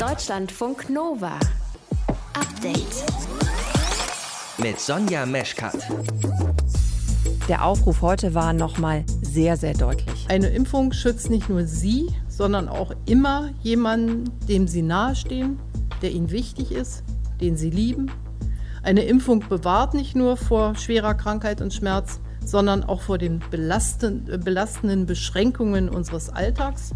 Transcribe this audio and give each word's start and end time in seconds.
Deutschlandfunk 0.00 0.88
Nova. 0.88 1.38
Update. 2.32 3.04
Mit 4.56 4.80
Sonja 4.80 5.26
Meschkat. 5.26 5.76
Der 7.50 7.62
Aufruf 7.62 8.00
heute 8.00 8.32
war 8.32 8.54
nochmal 8.54 9.04
sehr, 9.20 9.58
sehr 9.58 9.74
deutlich. 9.74 10.24
Eine 10.30 10.46
Impfung 10.48 10.94
schützt 10.94 11.28
nicht 11.28 11.50
nur 11.50 11.66
Sie, 11.66 12.06
sondern 12.28 12.70
auch 12.70 12.92
immer 13.04 13.50
jemanden, 13.60 14.24
dem 14.48 14.66
Sie 14.68 14.80
nahestehen, 14.80 15.60
der 16.00 16.12
Ihnen 16.12 16.30
wichtig 16.30 16.72
ist, 16.72 17.04
den 17.42 17.58
Sie 17.58 17.68
lieben. 17.68 18.10
Eine 18.82 19.02
Impfung 19.02 19.44
bewahrt 19.50 19.92
nicht 19.92 20.16
nur 20.16 20.38
vor 20.38 20.76
schwerer 20.76 21.12
Krankheit 21.12 21.60
und 21.60 21.74
Schmerz, 21.74 22.20
sondern 22.42 22.84
auch 22.84 23.02
vor 23.02 23.18
den 23.18 23.42
belastenden 23.50 25.04
Beschränkungen 25.04 25.90
unseres 25.90 26.30
Alltags. 26.30 26.94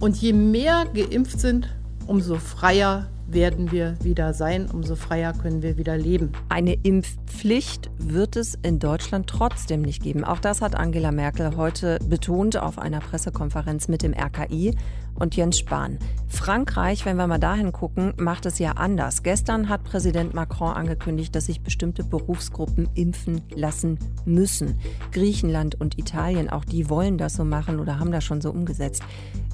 Und 0.00 0.16
je 0.16 0.32
mehr 0.32 0.86
geimpft 0.92 1.38
sind, 1.38 1.68
umso 2.06 2.36
freier 2.36 3.06
werden 3.28 3.72
wir 3.72 3.96
wieder 4.02 4.34
sein, 4.34 4.70
umso 4.72 4.94
freier 4.94 5.32
können 5.32 5.62
wir 5.62 5.76
wieder 5.76 5.96
leben. 5.96 6.32
Eine 6.48 6.74
Impfpflicht 6.74 7.90
wird 7.98 8.36
es 8.36 8.56
in 8.62 8.78
Deutschland 8.78 9.26
trotzdem 9.26 9.82
nicht 9.82 10.02
geben. 10.02 10.24
Auch 10.24 10.38
das 10.38 10.62
hat 10.62 10.76
Angela 10.76 11.10
Merkel 11.10 11.56
heute 11.56 11.98
betont 12.08 12.56
auf 12.56 12.78
einer 12.78 13.00
Pressekonferenz 13.00 13.88
mit 13.88 14.02
dem 14.02 14.14
RKI 14.14 14.76
und 15.18 15.36
Jens 15.36 15.58
Spahn. 15.58 15.98
Frankreich, 16.28 17.06
wenn 17.06 17.16
wir 17.16 17.26
mal 17.26 17.38
dahin 17.38 17.72
gucken, 17.72 18.12
macht 18.18 18.46
es 18.46 18.58
ja 18.58 18.72
anders. 18.72 19.22
Gestern 19.22 19.68
hat 19.68 19.84
Präsident 19.84 20.34
Macron 20.34 20.74
angekündigt, 20.74 21.34
dass 21.34 21.46
sich 21.46 21.62
bestimmte 21.62 22.04
Berufsgruppen 22.04 22.88
impfen 22.94 23.42
lassen 23.54 23.98
müssen. 24.24 24.78
Griechenland 25.12 25.80
und 25.80 25.98
Italien, 25.98 26.50
auch 26.50 26.64
die 26.64 26.90
wollen 26.90 27.18
das 27.18 27.34
so 27.34 27.44
machen 27.44 27.80
oder 27.80 27.98
haben 27.98 28.12
das 28.12 28.24
schon 28.24 28.40
so 28.40 28.50
umgesetzt. 28.50 29.02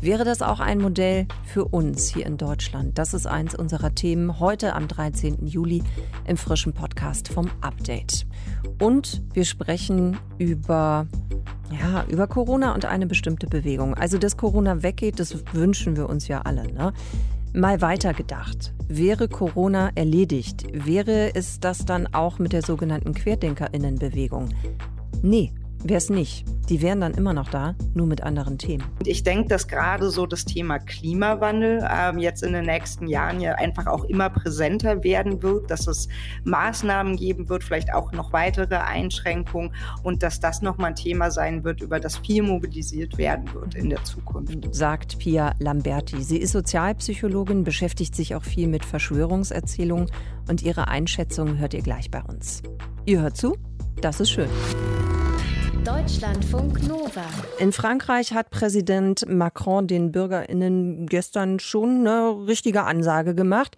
Wäre 0.00 0.24
das 0.24 0.42
auch 0.42 0.58
ein 0.58 0.78
Modell 0.78 1.28
für 1.44 1.66
uns 1.66 2.08
hier 2.08 2.26
in 2.26 2.36
Deutschland? 2.36 2.98
Das 2.98 3.14
ist 3.14 3.26
eins 3.26 3.54
unserer 3.54 3.94
Themen 3.94 4.40
heute 4.40 4.74
am 4.74 4.88
13. 4.88 5.46
Juli 5.46 5.84
im 6.26 6.36
frischen 6.36 6.72
Podcast 6.72 7.28
vom 7.28 7.48
Update. 7.60 8.26
Und 8.80 9.22
wir 9.32 9.44
sprechen 9.44 10.16
über 10.38 11.06
ja, 11.80 12.04
über 12.08 12.26
Corona 12.26 12.74
und 12.74 12.84
eine 12.84 13.06
bestimmte 13.06 13.46
Bewegung. 13.46 13.94
Also, 13.94 14.18
dass 14.18 14.36
Corona 14.36 14.82
weggeht, 14.82 15.18
das 15.20 15.36
wünschen 15.52 15.96
wir 15.96 16.08
uns 16.08 16.28
ja 16.28 16.42
alle. 16.42 16.72
Ne? 16.72 16.92
Mal 17.52 17.80
weiter 17.80 18.14
gedacht. 18.14 18.72
Wäre 18.88 19.28
Corona 19.28 19.90
erledigt, 19.94 20.66
wäre 20.72 21.34
es 21.34 21.60
das 21.60 21.84
dann 21.84 22.06
auch 22.12 22.38
mit 22.38 22.52
der 22.52 22.62
sogenannten 22.62 23.14
Querdenkerinnenbewegung? 23.14 24.48
Nee, 25.22 25.52
wäre 25.84 25.98
es 25.98 26.10
nicht. 26.10 26.44
Die 26.68 26.80
wären 26.80 27.00
dann 27.00 27.14
immer 27.14 27.32
noch 27.32 27.48
da, 27.48 27.74
nur 27.94 28.06
mit 28.06 28.22
anderen 28.22 28.56
Themen. 28.56 28.84
Ich 29.04 29.22
denke, 29.22 29.48
dass 29.48 29.66
gerade 29.66 30.10
so 30.10 30.26
das 30.26 30.44
Thema 30.44 30.78
Klimawandel 30.78 31.86
ähm, 31.90 32.18
jetzt 32.18 32.42
in 32.42 32.52
den 32.52 32.66
nächsten 32.66 33.08
Jahren 33.08 33.40
ja 33.40 33.54
einfach 33.56 33.86
auch 33.86 34.04
immer 34.04 34.30
präsenter 34.30 35.02
werden 35.02 35.42
wird, 35.42 35.70
dass 35.70 35.86
es 35.86 36.08
Maßnahmen 36.44 37.16
geben 37.16 37.48
wird, 37.48 37.64
vielleicht 37.64 37.92
auch 37.92 38.12
noch 38.12 38.32
weitere 38.32 38.76
Einschränkungen 38.76 39.74
und 40.02 40.22
dass 40.22 40.40
das 40.40 40.62
nochmal 40.62 40.90
ein 40.90 40.94
Thema 40.94 41.30
sein 41.30 41.64
wird, 41.64 41.80
über 41.80 42.00
das 42.00 42.18
viel 42.18 42.42
mobilisiert 42.42 43.18
werden 43.18 43.52
wird 43.52 43.74
in 43.74 43.90
der 43.90 44.02
Zukunft. 44.04 44.74
Sagt 44.74 45.18
Pia 45.18 45.54
Lamberti. 45.58 46.22
Sie 46.22 46.38
ist 46.38 46.52
Sozialpsychologin, 46.52 47.64
beschäftigt 47.64 48.14
sich 48.14 48.34
auch 48.34 48.44
viel 48.44 48.68
mit 48.68 48.84
Verschwörungserzählungen 48.84 50.10
und 50.48 50.62
ihre 50.62 50.88
Einschätzung 50.88 51.58
hört 51.58 51.74
ihr 51.74 51.82
gleich 51.82 52.10
bei 52.10 52.22
uns. 52.22 52.62
Ihr 53.04 53.20
hört 53.20 53.36
zu? 53.36 53.56
Das 54.00 54.20
ist 54.20 54.30
schön. 54.30 54.48
Deutschlandfunk 55.84 56.86
Nova. 56.86 57.24
In 57.58 57.72
Frankreich 57.72 58.32
hat 58.34 58.50
Präsident 58.50 59.26
Macron 59.28 59.88
den 59.88 60.12
BürgerInnen 60.12 61.06
gestern 61.06 61.58
schon 61.58 62.06
eine 62.06 62.46
richtige 62.46 62.84
Ansage 62.84 63.34
gemacht. 63.34 63.76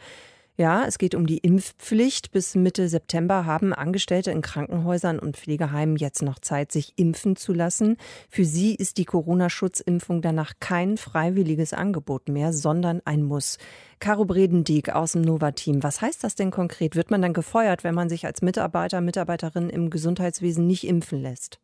Ja, 0.56 0.84
es 0.84 0.98
geht 0.98 1.14
um 1.14 1.26
die 1.26 1.38
Impfpflicht. 1.38 2.30
Bis 2.30 2.54
Mitte 2.54 2.88
September 2.88 3.46
haben 3.46 3.72
Angestellte 3.72 4.30
in 4.30 4.42
Krankenhäusern 4.42 5.18
und 5.18 5.36
Pflegeheimen 5.36 5.96
jetzt 5.96 6.22
noch 6.22 6.38
Zeit, 6.38 6.70
sich 6.70 6.92
impfen 6.96 7.36
zu 7.36 7.54
lassen. 7.54 7.96
Für 8.28 8.44
sie 8.44 8.74
ist 8.74 8.98
die 8.98 9.06
Corona-Schutzimpfung 9.06 10.20
danach 10.20 10.52
kein 10.60 10.98
freiwilliges 10.98 11.72
Angebot 11.72 12.28
mehr, 12.28 12.52
sondern 12.52 13.00
ein 13.06 13.22
Muss. 13.22 13.56
Caro 13.98 14.26
Bredendieck 14.26 14.90
aus 14.90 15.12
dem 15.12 15.22
Nova-Team. 15.22 15.82
Was 15.82 16.02
heißt 16.02 16.22
das 16.22 16.34
denn 16.34 16.50
konkret? 16.50 16.96
Wird 16.96 17.10
man 17.10 17.22
dann 17.22 17.32
gefeuert, 17.32 17.82
wenn 17.82 17.94
man 17.94 18.10
sich 18.10 18.26
als 18.26 18.42
Mitarbeiter, 18.42 19.00
Mitarbeiterin 19.00 19.70
im 19.70 19.88
Gesundheitswesen 19.88 20.66
nicht 20.66 20.86
impfen 20.86 21.20
lässt? 21.20 21.60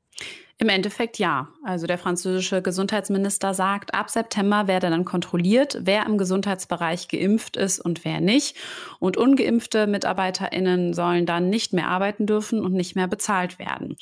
Im 0.61 0.69
Endeffekt 0.69 1.19
ja. 1.19 1.49
Also 1.65 1.87
der 1.87 1.97
französische 1.97 2.61
Gesundheitsminister 2.61 3.55
sagt, 3.55 3.95
ab 3.95 4.11
September 4.11 4.67
werde 4.67 4.91
dann 4.91 5.07
kontrolliert, 5.07 5.79
wer 5.81 6.05
im 6.05 6.19
Gesundheitsbereich 6.19 7.09
geimpft 7.09 7.57
ist 7.57 7.81
und 7.81 8.05
wer 8.05 8.21
nicht. 8.21 8.57
Und 8.99 9.17
ungeimpfte 9.17 9.87
Mitarbeiterinnen 9.87 10.93
sollen 10.93 11.25
dann 11.25 11.49
nicht 11.49 11.73
mehr 11.73 11.89
arbeiten 11.89 12.27
dürfen 12.27 12.63
und 12.63 12.75
nicht 12.75 12.95
mehr 12.95 13.09
bezahlt 13.09 13.59
werden. 13.59 13.97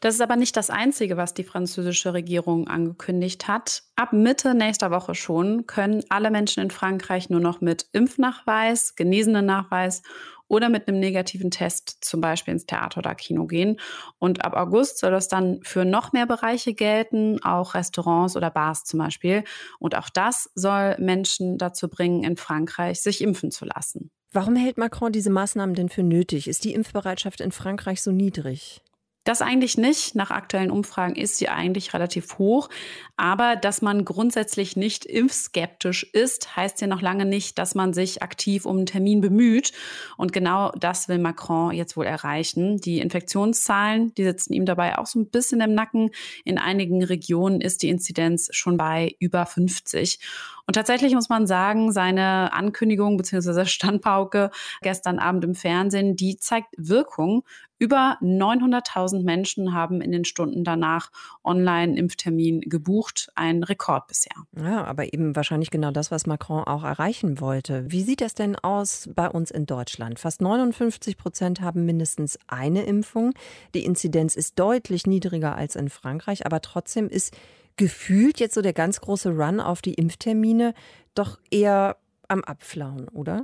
Das 0.00 0.14
ist 0.14 0.20
aber 0.20 0.36
nicht 0.36 0.54
das 0.58 0.68
Einzige, 0.68 1.16
was 1.16 1.32
die 1.32 1.44
französische 1.44 2.12
Regierung 2.12 2.68
angekündigt 2.68 3.48
hat. 3.48 3.84
Ab 3.96 4.12
Mitte 4.12 4.54
nächster 4.54 4.90
Woche 4.90 5.14
schon 5.14 5.66
können 5.66 6.04
alle 6.10 6.30
Menschen 6.30 6.62
in 6.62 6.70
Frankreich 6.70 7.30
nur 7.30 7.40
noch 7.40 7.62
mit 7.62 7.86
Impfnachweis, 7.92 8.96
Genesenen-Nachweis 8.96 10.02
oder 10.52 10.68
mit 10.68 10.86
einem 10.86 11.00
negativen 11.00 11.50
Test 11.50 12.04
zum 12.04 12.20
Beispiel 12.20 12.52
ins 12.52 12.66
Theater 12.66 12.98
oder 12.98 13.14
Kino 13.14 13.46
gehen. 13.46 13.80
Und 14.18 14.44
ab 14.44 14.54
August 14.54 14.98
soll 14.98 15.10
das 15.10 15.26
dann 15.26 15.60
für 15.62 15.86
noch 15.86 16.12
mehr 16.12 16.26
Bereiche 16.26 16.74
gelten, 16.74 17.42
auch 17.42 17.72
Restaurants 17.72 18.36
oder 18.36 18.50
Bars 18.50 18.84
zum 18.84 18.98
Beispiel. 18.98 19.44
Und 19.78 19.96
auch 19.96 20.10
das 20.10 20.50
soll 20.54 20.96
Menschen 20.98 21.56
dazu 21.56 21.88
bringen, 21.88 22.22
in 22.22 22.36
Frankreich 22.36 23.00
sich 23.00 23.22
impfen 23.22 23.50
zu 23.50 23.64
lassen. 23.64 24.10
Warum 24.30 24.54
hält 24.54 24.76
Macron 24.76 25.10
diese 25.10 25.30
Maßnahmen 25.30 25.74
denn 25.74 25.88
für 25.88 26.02
nötig? 26.02 26.48
Ist 26.48 26.64
die 26.64 26.74
Impfbereitschaft 26.74 27.40
in 27.40 27.50
Frankreich 27.50 28.02
so 28.02 28.12
niedrig? 28.12 28.82
Das 29.24 29.40
eigentlich 29.40 29.78
nicht. 29.78 30.16
Nach 30.16 30.32
aktuellen 30.32 30.72
Umfragen 30.72 31.14
ist 31.14 31.36
sie 31.36 31.48
eigentlich 31.48 31.94
relativ 31.94 32.38
hoch. 32.38 32.68
Aber 33.16 33.54
dass 33.54 33.80
man 33.80 34.04
grundsätzlich 34.04 34.76
nicht 34.76 35.04
impfskeptisch 35.04 36.02
ist, 36.12 36.56
heißt 36.56 36.80
ja 36.80 36.88
noch 36.88 37.00
lange 37.00 37.24
nicht, 37.24 37.56
dass 37.58 37.76
man 37.76 37.94
sich 37.94 38.22
aktiv 38.22 38.66
um 38.66 38.78
einen 38.78 38.86
Termin 38.86 39.20
bemüht. 39.20 39.72
Und 40.16 40.32
genau 40.32 40.72
das 40.72 41.08
will 41.08 41.18
Macron 41.18 41.72
jetzt 41.72 41.96
wohl 41.96 42.04
erreichen. 42.04 42.78
Die 42.78 42.98
Infektionszahlen, 42.98 44.12
die 44.14 44.24
sitzen 44.24 44.54
ihm 44.54 44.66
dabei 44.66 44.98
auch 44.98 45.06
so 45.06 45.20
ein 45.20 45.30
bisschen 45.30 45.60
im 45.60 45.74
Nacken. 45.74 46.10
In 46.44 46.58
einigen 46.58 47.04
Regionen 47.04 47.60
ist 47.60 47.82
die 47.82 47.90
Inzidenz 47.90 48.48
schon 48.50 48.76
bei 48.76 49.14
über 49.20 49.46
50. 49.46 50.18
Und 50.66 50.74
tatsächlich 50.74 51.14
muss 51.14 51.28
man 51.28 51.46
sagen, 51.46 51.92
seine 51.92 52.52
Ankündigung 52.52 53.16
bzw. 53.16 53.66
Standpauke 53.66 54.50
gestern 54.80 55.18
Abend 55.18 55.44
im 55.44 55.54
Fernsehen, 55.54 56.16
die 56.16 56.36
zeigt 56.36 56.68
Wirkung. 56.76 57.44
Über 57.82 58.16
900.000 58.22 59.24
Menschen 59.24 59.74
haben 59.74 60.02
in 60.02 60.12
den 60.12 60.24
Stunden 60.24 60.62
danach 60.62 61.10
Online-Impftermin 61.42 62.60
gebucht. 62.60 63.32
Ein 63.34 63.64
Rekord 63.64 64.06
bisher. 64.06 64.36
Ja, 64.56 64.84
aber 64.84 65.12
eben 65.12 65.34
wahrscheinlich 65.34 65.72
genau 65.72 65.90
das, 65.90 66.12
was 66.12 66.28
Macron 66.28 66.62
auch 66.62 66.84
erreichen 66.84 67.40
wollte. 67.40 67.90
Wie 67.90 68.02
sieht 68.02 68.20
das 68.20 68.34
denn 68.34 68.54
aus 68.54 69.10
bei 69.12 69.28
uns 69.28 69.50
in 69.50 69.66
Deutschland? 69.66 70.20
Fast 70.20 70.40
59 70.40 71.16
Prozent 71.16 71.60
haben 71.60 71.84
mindestens 71.84 72.38
eine 72.46 72.84
Impfung. 72.84 73.32
Die 73.74 73.84
Inzidenz 73.84 74.36
ist 74.36 74.60
deutlich 74.60 75.08
niedriger 75.08 75.56
als 75.56 75.74
in 75.74 75.88
Frankreich, 75.88 76.46
aber 76.46 76.60
trotzdem 76.60 77.08
ist 77.08 77.36
gefühlt 77.74 78.38
jetzt 78.38 78.54
so 78.54 78.62
der 78.62 78.74
ganz 78.74 79.00
große 79.00 79.30
Run 79.30 79.58
auf 79.58 79.82
die 79.82 79.94
Impftermine 79.94 80.74
doch 81.16 81.40
eher 81.50 81.96
am 82.28 82.44
Abflauen, 82.44 83.08
oder? 83.08 83.42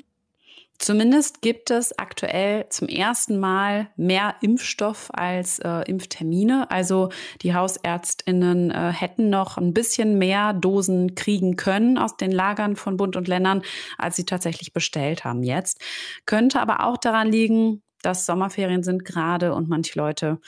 Zumindest 0.79 1.43
gibt 1.43 1.73
es 1.73 1.99
aktuell 1.99 2.69
zum 2.69 2.87
ersten 2.87 3.41
Mal 3.41 3.89
mehr 3.97 4.37
Impfstoff 4.43 5.11
als 5.13 5.59
äh, 5.59 5.83
Impftermine. 5.83 6.71
Also 6.71 7.11
die 7.43 7.53
Hausärztinnen 7.53 8.71
äh, 8.71 8.93
hätten 8.93 9.29
noch 9.29 9.59
ein 9.59 9.75
bisschen 9.75 10.19
mehr 10.19 10.53
Dosen 10.53 11.17
kriegen 11.17 11.57
können 11.57 11.99
aus 11.99 12.17
den 12.17 12.31
Lagern 12.31 12.77
von 12.77 12.97
Bund 12.97 13.17
und 13.17 13.27
Ländern, 13.27 13.63
als 13.99 14.15
sie 14.15 14.25
tatsächlich 14.25 14.73
bestellt 14.73 15.25
haben 15.25 15.43
jetzt. 15.43 15.81
Könnte 16.27 16.61
aber 16.61 16.87
auch 16.87 16.97
daran 16.97 17.31
liegen, 17.33 17.83
dass 18.03 18.25
Sommerferien 18.25 18.85
sind 18.85 19.05
gerade 19.05 19.55
und 19.55 19.69
manche 19.69 19.99
Leute 19.99 20.39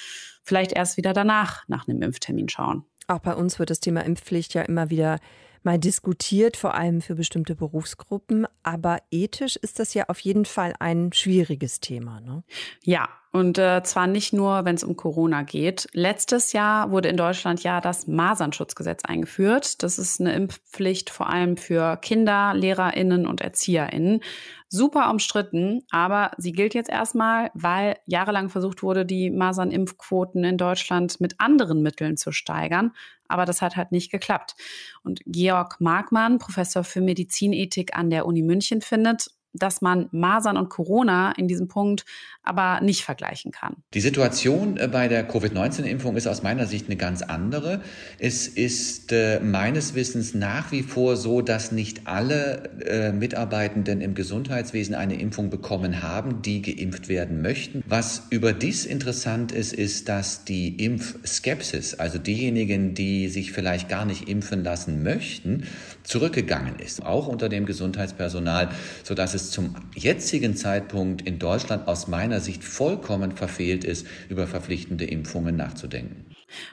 vielleicht 0.44 0.72
erst 0.72 0.96
wieder 0.96 1.12
danach 1.12 1.64
nach 1.66 1.88
einem 1.88 2.02
Impftermin 2.02 2.48
schauen. 2.48 2.84
Auch 3.08 3.18
bei 3.18 3.34
uns 3.34 3.58
wird 3.58 3.70
das 3.70 3.80
Thema 3.80 4.04
Impfpflicht 4.04 4.54
ja 4.54 4.62
immer 4.62 4.90
wieder 4.90 5.18
mal 5.62 5.78
diskutiert, 5.78 6.56
vor 6.56 6.74
allem 6.74 7.00
für 7.02 7.14
bestimmte 7.14 7.54
Berufsgruppen. 7.54 8.46
Aber 8.62 8.98
ethisch 9.10 9.56
ist 9.56 9.78
das 9.78 9.94
ja 9.94 10.04
auf 10.08 10.20
jeden 10.20 10.44
Fall 10.44 10.74
ein 10.78 11.12
schwieriges 11.12 11.80
Thema. 11.80 12.20
Ne? 12.20 12.42
Ja, 12.82 13.08
Und 13.32 13.58
äh, 13.58 13.82
zwar 13.84 14.08
nicht 14.08 14.32
nur, 14.32 14.64
wenn 14.64 14.74
es 14.74 14.82
um 14.82 14.96
Corona 14.96 15.42
geht. 15.42 15.86
Letztes 15.92 16.52
Jahr 16.52 16.90
wurde 16.90 17.08
in 17.08 17.16
Deutschland 17.16 17.62
ja 17.62 17.80
das 17.80 18.08
Masernschutzgesetz 18.08 19.04
eingeführt. 19.04 19.84
Das 19.84 19.98
ist 19.98 20.20
eine 20.20 20.32
Impfpflicht 20.32 21.10
vor 21.10 21.28
allem 21.28 21.56
für 21.56 21.96
Kinder, 21.98 22.54
Lehrerinnen 22.54 23.28
und 23.28 23.40
Erzieherinnen. 23.40 24.20
Super 24.68 25.10
umstritten, 25.10 25.82
aber 25.90 26.32
sie 26.38 26.52
gilt 26.52 26.74
jetzt 26.74 26.90
erstmal, 26.90 27.50
weil 27.54 27.96
jahrelang 28.06 28.48
versucht 28.48 28.82
wurde, 28.82 29.06
die 29.06 29.30
Masernimpfquoten 29.30 30.42
in 30.42 30.58
Deutschland 30.58 31.20
mit 31.20 31.36
anderen 31.38 31.82
Mitteln 31.82 32.16
zu 32.16 32.32
steigern. 32.32 32.92
Aber 33.28 33.44
das 33.44 33.62
hat 33.62 33.76
halt 33.76 33.92
nicht 33.92 34.10
geklappt. 34.10 34.56
Und 35.04 35.20
Georg 35.24 35.80
Markmann, 35.80 36.38
Professor 36.38 36.82
für 36.82 37.00
Medizinethik 37.00 37.96
an 37.96 38.10
der 38.10 38.26
Uni 38.26 38.42
München, 38.42 38.80
findet, 38.80 39.30
dass 39.52 39.80
man 39.80 40.08
Masern 40.12 40.56
und 40.56 40.68
Corona 40.68 41.32
in 41.32 41.48
diesem 41.48 41.68
Punkt 41.68 42.04
aber 42.42 42.80
nicht 42.80 43.04
vergleichen 43.04 43.52
kann. 43.52 43.76
Die 43.94 44.00
Situation 44.00 44.76
äh, 44.76 44.88
bei 44.88 45.08
der 45.08 45.26
Covid-19-Impfung 45.26 46.16
ist 46.16 46.26
aus 46.26 46.42
meiner 46.42 46.66
Sicht 46.66 46.86
eine 46.86 46.96
ganz 46.96 47.22
andere. 47.22 47.82
Es 48.18 48.48
ist 48.48 49.12
äh, 49.12 49.40
meines 49.40 49.94
Wissens 49.94 50.34
nach 50.34 50.72
wie 50.72 50.82
vor 50.82 51.16
so, 51.16 51.42
dass 51.42 51.72
nicht 51.72 52.06
alle 52.06 52.70
äh, 52.86 53.12
Mitarbeitenden 53.12 54.00
im 54.00 54.14
Gesundheitswesen 54.14 54.94
eine 54.94 55.20
Impfung 55.20 55.50
bekommen 55.50 56.02
haben, 56.02 56.42
die 56.42 56.62
geimpft 56.62 57.08
werden 57.08 57.42
möchten. 57.42 57.82
Was 57.86 58.22
überdies 58.30 58.86
interessant 58.86 59.52
ist, 59.52 59.72
ist, 59.72 60.08
dass 60.08 60.44
die 60.44 60.84
Impfskepsis, 60.84 61.94
also 61.94 62.18
diejenigen, 62.18 62.94
die 62.94 63.28
sich 63.28 63.52
vielleicht 63.52 63.88
gar 63.88 64.04
nicht 64.04 64.28
impfen 64.28 64.64
lassen 64.64 65.02
möchten, 65.02 65.64
zurückgegangen 66.02 66.78
ist, 66.78 67.04
auch 67.04 67.28
unter 67.28 67.48
dem 67.48 67.66
Gesundheitspersonal, 67.66 68.70
sodass 69.04 69.34
es 69.34 69.39
zum 69.48 69.74
jetzigen 69.94 70.54
Zeitpunkt 70.56 71.22
in 71.22 71.38
Deutschland 71.38 71.88
aus 71.88 72.06
meiner 72.06 72.40
Sicht 72.40 72.62
vollkommen 72.62 73.32
verfehlt 73.32 73.84
ist, 73.84 74.06
über 74.28 74.46
verpflichtende 74.46 75.06
Impfungen 75.06 75.56
nachzudenken. 75.56 76.26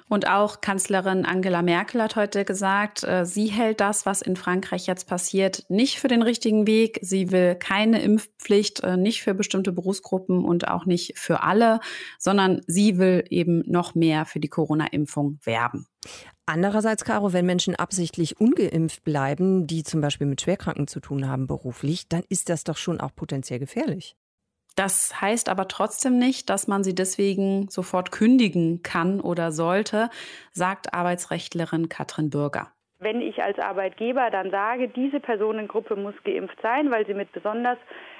Und 0.09 0.27
auch 0.27 0.61
Kanzlerin 0.61 1.25
Angela 1.25 1.61
Merkel 1.61 2.01
hat 2.01 2.15
heute 2.15 2.45
gesagt, 2.45 3.03
äh, 3.03 3.25
sie 3.25 3.47
hält 3.47 3.79
das, 3.79 4.05
was 4.05 4.21
in 4.21 4.35
Frankreich 4.35 4.87
jetzt 4.87 5.07
passiert, 5.07 5.65
nicht 5.69 5.99
für 5.99 6.07
den 6.07 6.21
richtigen 6.21 6.67
Weg. 6.67 6.99
Sie 7.01 7.31
will 7.31 7.55
keine 7.55 8.01
Impfpflicht, 8.01 8.83
äh, 8.83 8.97
nicht 8.97 9.21
für 9.21 9.33
bestimmte 9.33 9.71
Berufsgruppen 9.71 10.43
und 10.45 10.67
auch 10.67 10.85
nicht 10.85 11.17
für 11.17 11.43
alle, 11.43 11.79
sondern 12.19 12.61
sie 12.67 12.97
will 12.97 13.23
eben 13.29 13.63
noch 13.65 13.95
mehr 13.95 14.25
für 14.25 14.39
die 14.39 14.49
Corona-Impfung 14.49 15.39
werben. 15.43 15.87
Andererseits, 16.45 17.03
Caro, 17.03 17.33
wenn 17.33 17.45
Menschen 17.45 17.75
absichtlich 17.75 18.39
ungeimpft 18.39 19.03
bleiben, 19.03 19.67
die 19.67 19.83
zum 19.83 19.99
Beispiel 19.99 20.27
mit 20.27 20.39
Schwerkranken 20.41 20.87
zu 20.87 21.01
tun 21.01 21.27
haben 21.27 21.45
beruflich, 21.45 22.07
dann 22.07 22.23
ist 22.29 22.47
das 22.47 22.63
doch 22.63 22.77
schon 22.77 23.01
auch 23.01 23.13
potenziell 23.13 23.59
gefährlich. 23.59 24.15
Das 24.77 25.19
heißt 25.19 25.49
aber 25.49 25.67
trotzdem 25.67 26.19
nicht, 26.19 26.51
dass 26.51 26.67
man 26.67 26.83
sie 26.83 26.93
deswegen 26.93 27.67
sofort 27.67 28.11
kündigen 28.11 28.83
kann 28.83 29.19
oder 29.19 29.51
sollte, 29.51 30.09
sagt 30.51 30.93
Arbeitsrechtlerin 30.93 31.89
Katrin 31.89 32.29
Bürger. 32.29 32.71
Wenn 32.99 33.21
ich 33.21 33.41
als 33.41 33.57
Arbeitgeber 33.57 34.29
dann 34.29 34.51
sage, 34.51 34.87
diese 34.87 35.19
Personengruppe 35.19 35.95
muss 35.95 36.13
geimpft 36.23 36.59
sein, 36.61 36.91
weil 36.91 37.07
sie 37.07 37.15
mit 37.15 37.31
besonders 37.31 37.79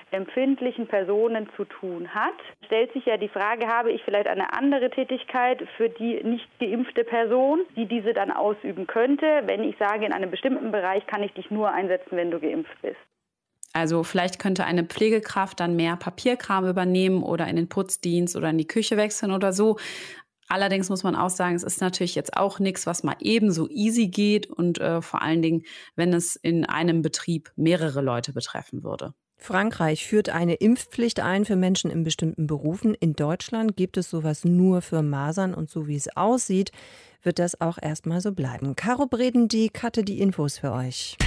empfindlichen 0.10 0.88
Personen 0.88 1.48
zu 1.56 1.66
tun 1.66 2.14
hat, 2.14 2.34
stellt 2.66 2.92
sich 2.94 3.06
ja 3.06 3.18
die 3.18 3.30
Frage, 3.30 3.68
habe 3.68 3.92
ich 3.92 4.02
vielleicht 4.04 4.28
eine 4.28 4.54
andere 4.54 4.90
Tätigkeit 4.90 5.62
für 5.78 5.90
die 5.90 6.24
nicht 6.24 6.48
geimpfte 6.60 7.04
Person, 7.04 7.62
die 7.76 7.86
diese 7.86 8.14
dann 8.14 8.32
ausüben 8.32 8.88
könnte, 8.88 9.44
wenn 9.46 9.64
ich 9.64 9.78
sage, 9.78 10.08
in 10.08 10.14
einem 10.14 10.32
bestimmten 10.32 10.72
Bereich 10.72 11.06
kann 11.06 11.22
ich 11.22 11.34
dich 11.34 11.52
nur 11.52 11.70
einsetzen, 11.72 12.18
wenn 12.18 12.32
du 12.32 12.40
geimpft 12.40 12.82
bist. 12.82 12.98
Also 13.78 14.04
vielleicht 14.04 14.40
könnte 14.40 14.66
eine 14.66 14.84
Pflegekraft 14.84 15.60
dann 15.60 15.76
mehr 15.76 15.96
Papierkram 15.98 16.68
übernehmen 16.68 17.22
oder 17.22 17.48
in 17.48 17.56
den 17.56 17.70
Putzdienst 17.70 18.36
oder 18.36 18.50
in 18.50 18.58
die 18.58 18.68
Küche 18.68 18.98
wechseln 18.98 19.32
oder 19.32 19.54
so. 19.54 19.78
Allerdings 20.48 20.90
muss 20.90 21.04
man 21.04 21.16
auch 21.16 21.30
sagen, 21.30 21.56
es 21.56 21.64
ist 21.64 21.80
natürlich 21.80 22.16
jetzt 22.16 22.36
auch 22.36 22.58
nichts, 22.58 22.88
was 22.88 23.04
mal 23.04 23.18
ebenso 23.20 23.68
easy 23.70 24.08
geht 24.08 24.48
und 24.48 24.80
äh, 24.80 25.02
vor 25.02 25.22
allen 25.22 25.42
Dingen, 25.42 25.64
wenn 25.96 26.12
es 26.14 26.36
in 26.36 26.66
einem 26.66 27.04
Betrieb 27.04 27.52
mehrere 27.56 28.02
Leute 28.02 28.34
betreffen 28.34 28.84
würde. 28.84 29.14
Frankreich 29.38 30.08
führt 30.08 30.30
eine 30.30 30.56
Impfpflicht 30.56 31.20
ein 31.20 31.46
für 31.46 31.56
Menschen 31.56 31.92
in 31.92 32.04
bestimmten 32.04 32.48
Berufen. 32.48 32.96
In 32.96 33.14
Deutschland 33.14 33.78
gibt 33.78 33.98
es 33.98 34.10
sowas 34.10 34.44
nur 34.44 34.82
für 34.82 35.04
Masern 35.04 35.54
und 35.54 35.70
so 35.70 35.86
wie 35.86 35.96
es 35.96 36.16
aussieht, 36.18 36.72
wird 37.22 37.38
das 37.38 37.62
auch 37.62 37.78
erstmal 37.80 38.22
so 38.22 38.32
bleiben. 38.32 38.76
Caro 38.76 39.06
Bredendieck 39.06 39.84
hatte 39.84 40.04
die 40.04 40.20
Infos 40.20 40.58
für 40.58 40.72
euch. 40.72 41.18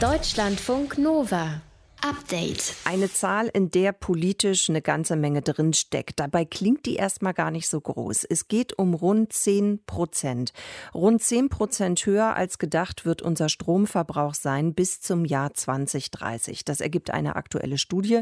Deutschlandfunk 0.00 0.98
Nova. 0.98 1.62
Update. 2.02 2.74
Eine 2.84 3.10
Zahl, 3.10 3.48
in 3.48 3.70
der 3.70 3.92
politisch 3.92 4.68
eine 4.68 4.82
ganze 4.82 5.16
Menge 5.16 5.40
drin 5.40 5.72
steckt. 5.72 6.20
Dabei 6.20 6.44
klingt 6.44 6.84
die 6.84 6.96
erstmal 6.96 7.32
gar 7.32 7.50
nicht 7.50 7.68
so 7.68 7.80
groß. 7.80 8.24
Es 8.24 8.48
geht 8.48 8.78
um 8.78 8.92
rund 8.92 9.32
10 9.32 9.80
Prozent. 9.86 10.52
Rund 10.92 11.22
10 11.22 11.48
Prozent 11.48 12.04
höher 12.04 12.36
als 12.36 12.58
gedacht 12.58 13.06
wird 13.06 13.22
unser 13.22 13.48
Stromverbrauch 13.48 14.34
sein 14.34 14.74
bis 14.74 15.00
zum 15.00 15.24
Jahr 15.24 15.54
2030. 15.54 16.64
Das 16.66 16.82
ergibt 16.82 17.10
eine 17.10 17.36
aktuelle 17.36 17.78
Studie, 17.78 18.20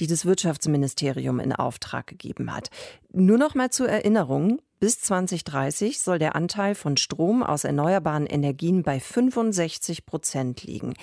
die 0.00 0.06
das 0.06 0.24
Wirtschaftsministerium 0.24 1.40
in 1.40 1.52
Auftrag 1.52 2.06
gegeben 2.06 2.54
hat. 2.54 2.70
Nur 3.12 3.36
noch 3.36 3.54
mal 3.54 3.68
zur 3.70 3.88
Erinnerung. 3.88 4.60
Bis 4.80 5.00
2030 5.00 5.98
soll 5.98 6.20
der 6.20 6.36
Anteil 6.36 6.76
von 6.76 6.96
Strom 6.96 7.42
aus 7.42 7.64
erneuerbaren 7.64 8.26
Energien 8.26 8.84
bei 8.84 9.00
65 9.00 10.06
Prozent 10.06 10.62
liegen. 10.62 10.94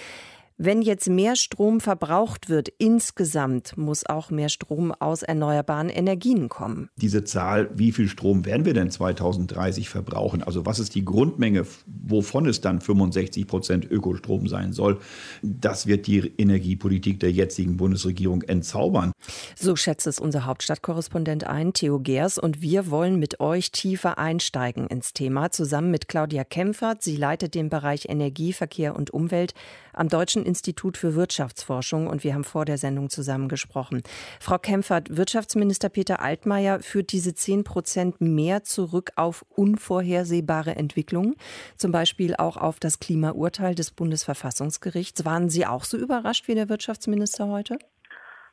Wenn 0.57 0.81
jetzt 0.81 1.09
mehr 1.09 1.35
Strom 1.35 1.81
verbraucht 1.81 2.47
wird 2.47 2.69
insgesamt, 2.77 3.75
muss 3.75 4.05
auch 4.05 4.29
mehr 4.29 4.47
Strom 4.47 4.93
aus 4.93 5.21
erneuerbaren 5.21 5.89
Energien 5.89 6.47
kommen. 6.47 6.89
Diese 6.95 7.25
Zahl, 7.25 7.69
wie 7.75 7.91
viel 7.91 8.07
Strom 8.07 8.45
werden 8.45 8.63
wir 8.63 8.73
denn 8.73 8.89
2030 8.89 9.89
verbrauchen? 9.89 10.41
Also 10.41 10.65
was 10.65 10.79
ist 10.79 10.95
die 10.95 11.03
Grundmenge, 11.03 11.65
wovon 11.85 12.45
es 12.45 12.61
dann 12.61 12.79
65 12.79 13.47
Prozent 13.47 13.91
Ökostrom 13.91 14.47
sein 14.47 14.71
soll? 14.71 14.99
Das 15.41 15.87
wird 15.87 16.07
die 16.07 16.19
Energiepolitik 16.37 17.19
der 17.19 17.33
jetzigen 17.33 17.75
Bundesregierung 17.75 18.41
entzaubern. 18.43 19.11
So 19.57 19.75
schätzt 19.75 20.07
es 20.07 20.19
unser 20.19 20.45
Hauptstadtkorrespondent 20.45 21.45
ein, 21.45 21.73
Theo 21.73 21.99
Gers. 21.99 22.37
Und 22.37 22.61
wir 22.61 22.89
wollen 22.89 23.19
mit 23.19 23.41
euch 23.41 23.73
tiefer 23.73 24.17
einsteigen 24.19 24.87
ins 24.87 25.11
Thema, 25.11 25.51
zusammen 25.51 25.91
mit 25.91 26.07
Claudia 26.07 26.45
Kempfert. 26.45 27.03
Sie 27.03 27.17
leitet 27.17 27.55
den 27.55 27.67
Bereich 27.67 28.07
Energie, 28.07 28.53
Verkehr 28.53 28.95
und 28.95 29.11
Umwelt 29.11 29.53
am 29.97 30.09
Deutschen 30.09 30.45
Institut 30.45 30.97
für 30.97 31.15
Wirtschaftsforschung 31.15 32.07
und 32.07 32.23
wir 32.23 32.33
haben 32.33 32.43
vor 32.43 32.65
der 32.65 32.77
Sendung 32.77 33.09
zusammen 33.09 33.49
gesprochen. 33.49 34.03
Frau 34.39 34.57
Kempfert, 34.57 35.15
Wirtschaftsminister 35.15 35.89
Peter 35.89 36.21
Altmaier 36.21 36.79
führt 36.79 37.11
diese 37.11 37.33
10 37.33 37.63
Prozent 37.63 38.21
mehr 38.21 38.63
zurück 38.63 39.11
auf 39.15 39.45
unvorhersehbare 39.49 40.75
Entwicklungen, 40.75 41.35
zum 41.77 41.91
Beispiel 41.91 42.35
auch 42.35 42.57
auf 42.57 42.79
das 42.79 42.99
Klimaurteil 42.99 43.75
des 43.75 43.91
Bundesverfassungsgerichts. 43.91 45.25
Waren 45.25 45.49
Sie 45.49 45.65
auch 45.65 45.83
so 45.83 45.97
überrascht 45.97 46.47
wie 46.47 46.55
der 46.55 46.69
Wirtschaftsminister 46.69 47.47
heute? 47.47 47.77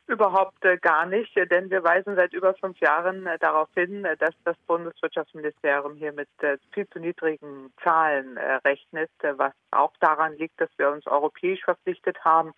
Überhaupt 0.09 0.65
äh, 0.65 0.79
gar 0.79 1.07
nicht, 1.07 1.35
denn 1.37 1.71
wir 1.71 1.85
weisen 1.85 2.17
seit 2.17 2.33
über 2.33 2.55
fünf 2.55 2.79
Jahren 2.81 3.25
äh, 3.27 3.39
darauf 3.39 3.69
hin, 3.75 4.05
äh, 4.05 4.17
dass 4.17 4.35
das 4.45 4.57
Bundeswirtschaftsministerium 4.67 5.95
hier 5.95 6.13
mit 6.13 6.29
viel 6.73 6.89
zu 6.89 6.99
niedrigen 6.99 7.73
Zahlen 7.83 8.37
rechnet, 8.65 9.11
was 9.23 9.53
auch 9.71 9.93
daran 10.01 10.37
liegt, 10.37 10.61
dass 10.61 10.71
wir 10.77 10.91
uns 10.91 11.07
europäisch 11.07 11.63
verpflichtet 11.63 12.25
haben, 12.25 12.53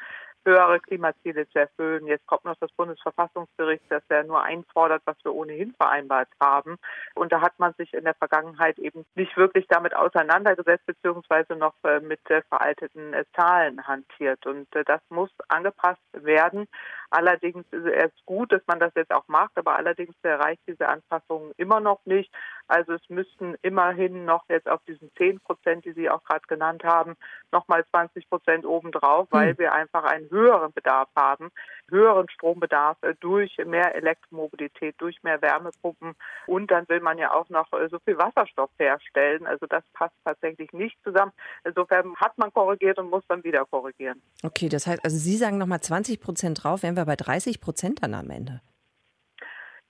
höhere 0.45 0.81
Klimaziele 0.81 1.49
zu 1.49 1.59
erfüllen. 1.59 2.07
Jetzt 2.07 2.27
kommt 2.27 2.45
noch 2.45 2.57
das 2.61 2.71
Bundesverfassungsgericht, 2.73 3.85
das 3.89 4.03
ja 4.11 4.23
nur 4.23 4.43
einfordert, 4.43 5.03
was 5.05 5.17
wir 5.25 5.35
ohnehin 5.35 5.75
vereinbart 5.75 6.29
haben. 6.41 6.77
Und 7.15 7.33
da 7.33 7.41
hat 7.41 7.59
man 7.59 7.75
sich 7.75 7.93
in 7.95 8.05
der 8.05 8.15
Vergangenheit 8.15 8.79
eben 8.79 9.05
nicht 9.15 9.37
wirklich 9.37 9.67
damit 9.69 9.95
auseinandergesetzt, 9.95 10.87
beziehungsweise 10.87 11.57
noch 11.57 11.75
äh, 11.85 12.01
mit 12.01 12.21
veralteten 12.49 13.15
äh, 13.15 13.25
Zahlen 13.35 13.87
hantiert. 13.87 14.47
Und 14.47 14.75
äh, 14.75 14.85
das 14.85 15.01
muss 15.09 15.31
angepasst 15.49 16.01
werden. 16.13 16.67
Allerdings 17.11 17.65
ist 17.71 17.87
es 17.87 18.13
gut, 18.27 18.53
dass 18.53 18.63
man 18.67 18.81
das 18.81 18.93
jetzt 18.97 19.13
auch 19.13 19.29
macht, 19.29 19.53
aber 19.57 19.77
allerdings 19.77 20.15
erreicht 20.23 20.63
diese 20.67 20.89
Anpassung 20.89 21.53
immer 21.57 21.81
noch 21.81 22.01
nicht. 22.05 22.33
Also 22.67 22.95
es 22.95 23.09
müssten 23.09 23.55
immerhin 23.63 24.25
noch 24.25 24.45
jetzt 24.49 24.69
auf 24.69 24.83
diesen 24.85 25.11
10 25.17 25.41
Prozent, 25.41 25.85
die 25.85 25.93
Sie 25.93 26.09
auch 26.09 26.25
gerade 26.25 26.47
genannt 26.49 26.85
haben, 26.85 27.17
nochmal 27.53 27.85
20 27.91 28.29
Prozent 28.29 28.65
obendrauf, 28.65 29.29
weil 29.31 29.51
hm. 29.51 29.59
wir 29.59 29.73
einfach 29.73 30.05
einen 30.05 30.31
höheren 30.31 30.73
Bedarf 30.73 31.09
haben, 31.17 31.51
höheren 31.91 32.29
Strombedarf 32.31 32.97
äh, 33.03 33.15
durch 33.21 33.57
mehr 33.65 33.95
Elektromobilität, 33.95 34.95
durch 34.99 35.23
mehr 35.23 35.41
Wärmepumpen. 35.43 36.15
Und 36.47 36.71
dann 36.71 36.89
will 36.89 37.01
man 37.01 37.19
ja 37.19 37.33
auch 37.33 37.49
noch 37.49 37.73
äh, 37.73 37.89
so 37.89 37.99
viel 38.01 38.19
Wasserstoff 38.19 38.71
herstellen. 38.79 39.47
Also 39.47 39.67
das 39.67 39.85
passt 39.93 40.15
tatsächlich 40.25 40.73
nicht 40.73 40.97
zusammen. 41.05 41.33
Insofern 41.65 42.17
hat 42.17 42.37
man 42.39 42.53
korrigiert 42.53 42.99
und 42.99 43.11
muss 43.11 43.25
dann 43.29 43.45
wieder 43.45 43.65
korrigieren. 43.65 44.23
Okay, 44.43 44.69
das 44.69 44.87
heißt, 44.87 45.05
also 45.05 45.17
Sie 45.17 45.37
sagen 45.37 45.59
nochmal 45.59 45.81
20 45.81 46.21
Prozent 46.21 46.65
drauf, 46.65 46.83
wären 46.83 46.97
wir 46.97 47.05
bei 47.05 47.17
30 47.17 47.61
Prozent 47.61 48.03
dann 48.03 48.15
am 48.15 48.31
Ende. 48.31 48.61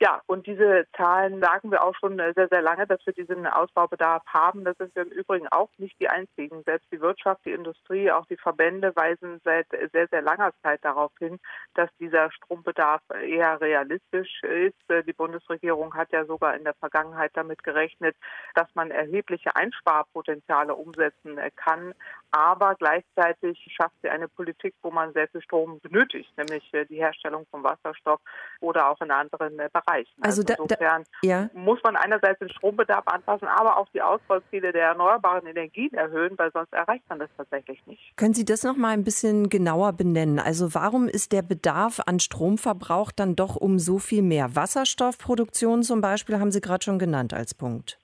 Ja, 0.01 0.21
und 0.27 0.49
diese 0.49 0.87
Zahlen 0.97 1.41
sagen 1.41 1.71
wir 1.71 1.85
auch 1.85 1.95
schon 1.95 2.17
sehr, 2.17 2.49
sehr 2.49 2.63
lange, 2.63 2.85
dass 2.85 3.07
wir 3.07 3.13
diesen 3.13 3.47
Ausbaubedarf 3.47 4.25
haben. 4.27 4.65
Das 4.65 4.77
sind 4.77 4.93
wir 4.97 5.05
im 5.05 5.13
Übrigen 5.13 5.47
auch 5.49 5.71
nicht 5.79 5.99
die 6.01 6.09
einzigen. 6.09 6.65
Selbst 6.65 6.91
die 6.91 7.01
Wirtschaft, 7.01 7.45
die 7.45 7.53
Industrie, 7.53 8.11
auch 8.11 8.27
die 8.27 8.37
Verbände 8.37 8.95
weisen 8.97 9.41
seit 9.45 9.69
sehr, 9.93 10.09
sehr 10.09 10.21
langer 10.21 10.53
Zeit 10.63 10.85
darauf 10.85 11.13
hin, 11.21 11.39
dass 11.75 11.89
dieser 12.01 12.33
Strombedarf 12.33 13.03
eher 13.23 13.61
realistisch 13.61 14.43
ist. 14.43 14.75
Die 15.07 15.13
Bundesregierung 15.13 15.95
hat 15.95 16.11
ja 16.11 16.25
sogar 16.25 16.57
in 16.57 16.65
der 16.65 16.75
Vergangenheit 16.75 17.31
damit 17.35 17.63
gerechnet, 17.63 18.17
dass 18.57 18.69
man 18.75 18.91
erhebliche 18.91 19.55
Einsparpotenziale 19.55 20.75
umsetzen 20.75 21.39
kann. 21.55 21.95
Aber 22.33 22.75
gleichzeitig 22.75 23.65
schafft 23.77 23.95
sie 24.03 24.11
eine 24.11 24.27
Politik, 24.27 24.75
wo 24.83 24.91
man 24.91 25.13
sehr 25.13 25.29
viel 25.29 25.43
Strom 25.43 25.79
benötigt, 25.79 26.37
nämlich 26.37 26.69
die 26.91 26.97
Herstellung 26.97 27.47
von 27.53 27.63
Wasserstoff 27.63 28.21
oder 28.61 28.89
auch 28.89 29.01
in 29.01 29.13
anderen 29.13 29.57
Bereichen 29.57 29.84
erreichen. 29.87 30.11
Also, 30.21 30.43
also 30.43 30.63
insofern 30.63 31.05
da, 31.23 31.29
ja. 31.29 31.51
muss 31.55 31.79
man 31.83 31.97
einerseits 31.97 32.39
den 32.39 32.49
Strombedarf 32.51 33.07
anpassen, 33.07 33.49
aber 33.49 33.79
auch 33.79 33.89
die 33.95 34.03
Ausbauziele 34.03 34.73
der 34.73 34.89
erneuerbaren 34.89 35.47
Energien 35.47 35.93
erhöhen, 35.95 36.37
weil 36.37 36.51
sonst 36.53 36.73
erreicht 36.73 37.05
man 37.09 37.19
das 37.19 37.31
tatsächlich 37.37 37.85
nicht. 37.87 38.17
Können 38.17 38.35
Sie 38.35 38.45
das 38.45 38.63
noch 38.63 38.77
mal 38.77 38.91
ein 38.91 39.05
bisschen 39.05 39.49
genauer 39.49 39.93
benennen? 39.93 40.39
Also 40.39 40.75
warum 40.75 41.09
ist 41.09 41.33
der 41.33 41.43
Bedarf 41.43 42.01
an 42.07 42.21
Stromverbrauch 42.21 43.13
dann 43.13 43.37
doch 43.37 43.57
um 43.57 43.79
so 43.79 43.99
viel 43.99 44.23
mehr? 44.23 44.55
Wasserstoffproduktion 44.57 45.83
zum 45.83 46.01
Beispiel 46.01 46.39
haben 46.39 46.53
Sie 46.53 46.61
gerade 46.61 46.85
schon 46.85 46.99
genannt 46.99 47.35
als 47.35 47.55
Punkt. 47.55 47.99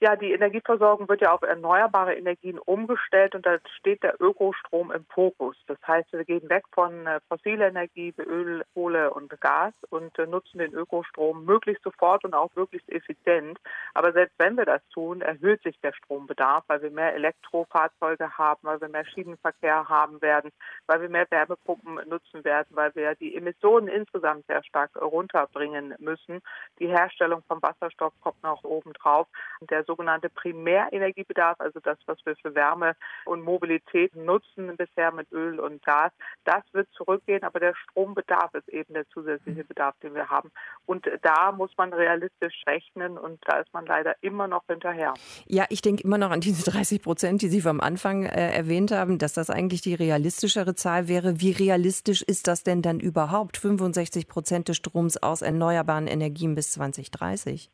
Ja, 0.00 0.14
die 0.14 0.30
Energieversorgung 0.32 1.08
wird 1.08 1.22
ja 1.22 1.32
auf 1.32 1.42
erneuerbare 1.42 2.14
Energien 2.14 2.60
umgestellt 2.60 3.34
und 3.34 3.44
da 3.44 3.58
steht 3.80 4.04
der 4.04 4.14
Ökostrom 4.20 4.92
im 4.92 5.04
Fokus. 5.06 5.56
Das 5.66 5.78
heißt, 5.84 6.12
wir 6.12 6.24
gehen 6.24 6.48
weg 6.48 6.62
von 6.72 7.04
äh, 7.08 7.18
fossiler 7.28 7.66
Energie 7.66 8.14
Öl, 8.16 8.62
Kohle 8.74 9.12
und 9.12 9.28
Gas 9.40 9.74
und 9.90 10.16
äh, 10.20 10.26
nutzen 10.26 10.58
den 10.58 10.72
Ökostrom 10.72 11.44
möglichst 11.44 11.82
sofort 11.82 12.24
und 12.24 12.32
auch 12.32 12.54
möglichst 12.54 12.88
effizient. 12.90 13.58
Aber 13.92 14.12
selbst 14.12 14.38
wenn 14.38 14.56
wir 14.56 14.66
das 14.66 14.82
tun, 14.94 15.20
erhöht 15.20 15.64
sich 15.64 15.76
der 15.80 15.92
Strombedarf, 15.92 16.62
weil 16.68 16.80
wir 16.80 16.92
mehr 16.92 17.14
Elektrofahrzeuge 17.14 18.38
haben, 18.38 18.60
weil 18.62 18.80
wir 18.80 18.88
mehr 18.88 19.04
Schienenverkehr 19.04 19.88
haben 19.88 20.22
werden, 20.22 20.52
weil 20.86 21.00
wir 21.00 21.08
mehr 21.08 21.26
Wärmepumpen 21.28 22.08
nutzen 22.08 22.44
werden, 22.44 22.68
weil 22.70 22.94
wir 22.94 23.16
die 23.16 23.34
Emissionen 23.34 23.88
insgesamt 23.88 24.46
sehr 24.46 24.62
stark 24.62 24.90
runterbringen 24.94 25.96
müssen. 25.98 26.40
Die 26.78 26.86
Herstellung 26.86 27.42
von 27.48 27.60
Wasserstoff 27.62 28.12
kommt 28.20 28.40
noch 28.44 28.62
oben 28.62 28.92
drauf. 28.92 29.26
Der 29.62 29.87
sogenannte 29.88 30.28
Primärenergiebedarf, 30.28 31.58
also 31.60 31.80
das, 31.80 31.98
was 32.06 32.18
wir 32.24 32.36
für 32.36 32.54
Wärme 32.54 32.94
und 33.24 33.42
Mobilität 33.42 34.14
nutzen 34.14 34.76
bisher 34.76 35.10
mit 35.12 35.32
Öl 35.32 35.58
und 35.58 35.82
Gas, 35.82 36.12
das 36.44 36.62
wird 36.72 36.88
zurückgehen, 36.92 37.42
aber 37.42 37.58
der 37.58 37.74
Strombedarf 37.74 38.54
ist 38.54 38.68
eben 38.68 38.92
der 38.92 39.08
zusätzliche 39.08 39.64
Bedarf, 39.64 39.94
den 40.02 40.14
wir 40.14 40.28
haben. 40.28 40.50
Und 40.84 41.06
da 41.22 41.52
muss 41.52 41.70
man 41.78 41.92
realistisch 41.92 42.62
rechnen 42.66 43.16
und 43.16 43.40
da 43.46 43.60
ist 43.60 43.72
man 43.72 43.86
leider 43.86 44.14
immer 44.20 44.46
noch 44.46 44.64
hinterher. 44.68 45.14
Ja, 45.46 45.64
ich 45.70 45.80
denke 45.80 46.04
immer 46.04 46.18
noch 46.18 46.30
an 46.30 46.40
diese 46.40 46.70
30 46.70 47.02
Prozent, 47.02 47.42
die 47.42 47.48
Sie 47.48 47.62
vom 47.62 47.80
Anfang 47.80 48.24
äh, 48.24 48.52
erwähnt 48.52 48.92
haben, 48.92 49.18
dass 49.18 49.32
das 49.32 49.48
eigentlich 49.48 49.80
die 49.80 49.94
realistischere 49.94 50.74
Zahl 50.74 51.08
wäre. 51.08 51.40
Wie 51.40 51.52
realistisch 51.52 52.22
ist 52.22 52.46
das 52.46 52.62
denn 52.62 52.82
dann 52.82 53.00
überhaupt? 53.00 53.56
65 53.56 54.28
Prozent 54.28 54.68
des 54.68 54.76
Stroms 54.76 55.16
aus 55.16 55.40
erneuerbaren 55.40 56.06
Energien 56.06 56.54
bis 56.54 56.72
2030? 56.72 57.70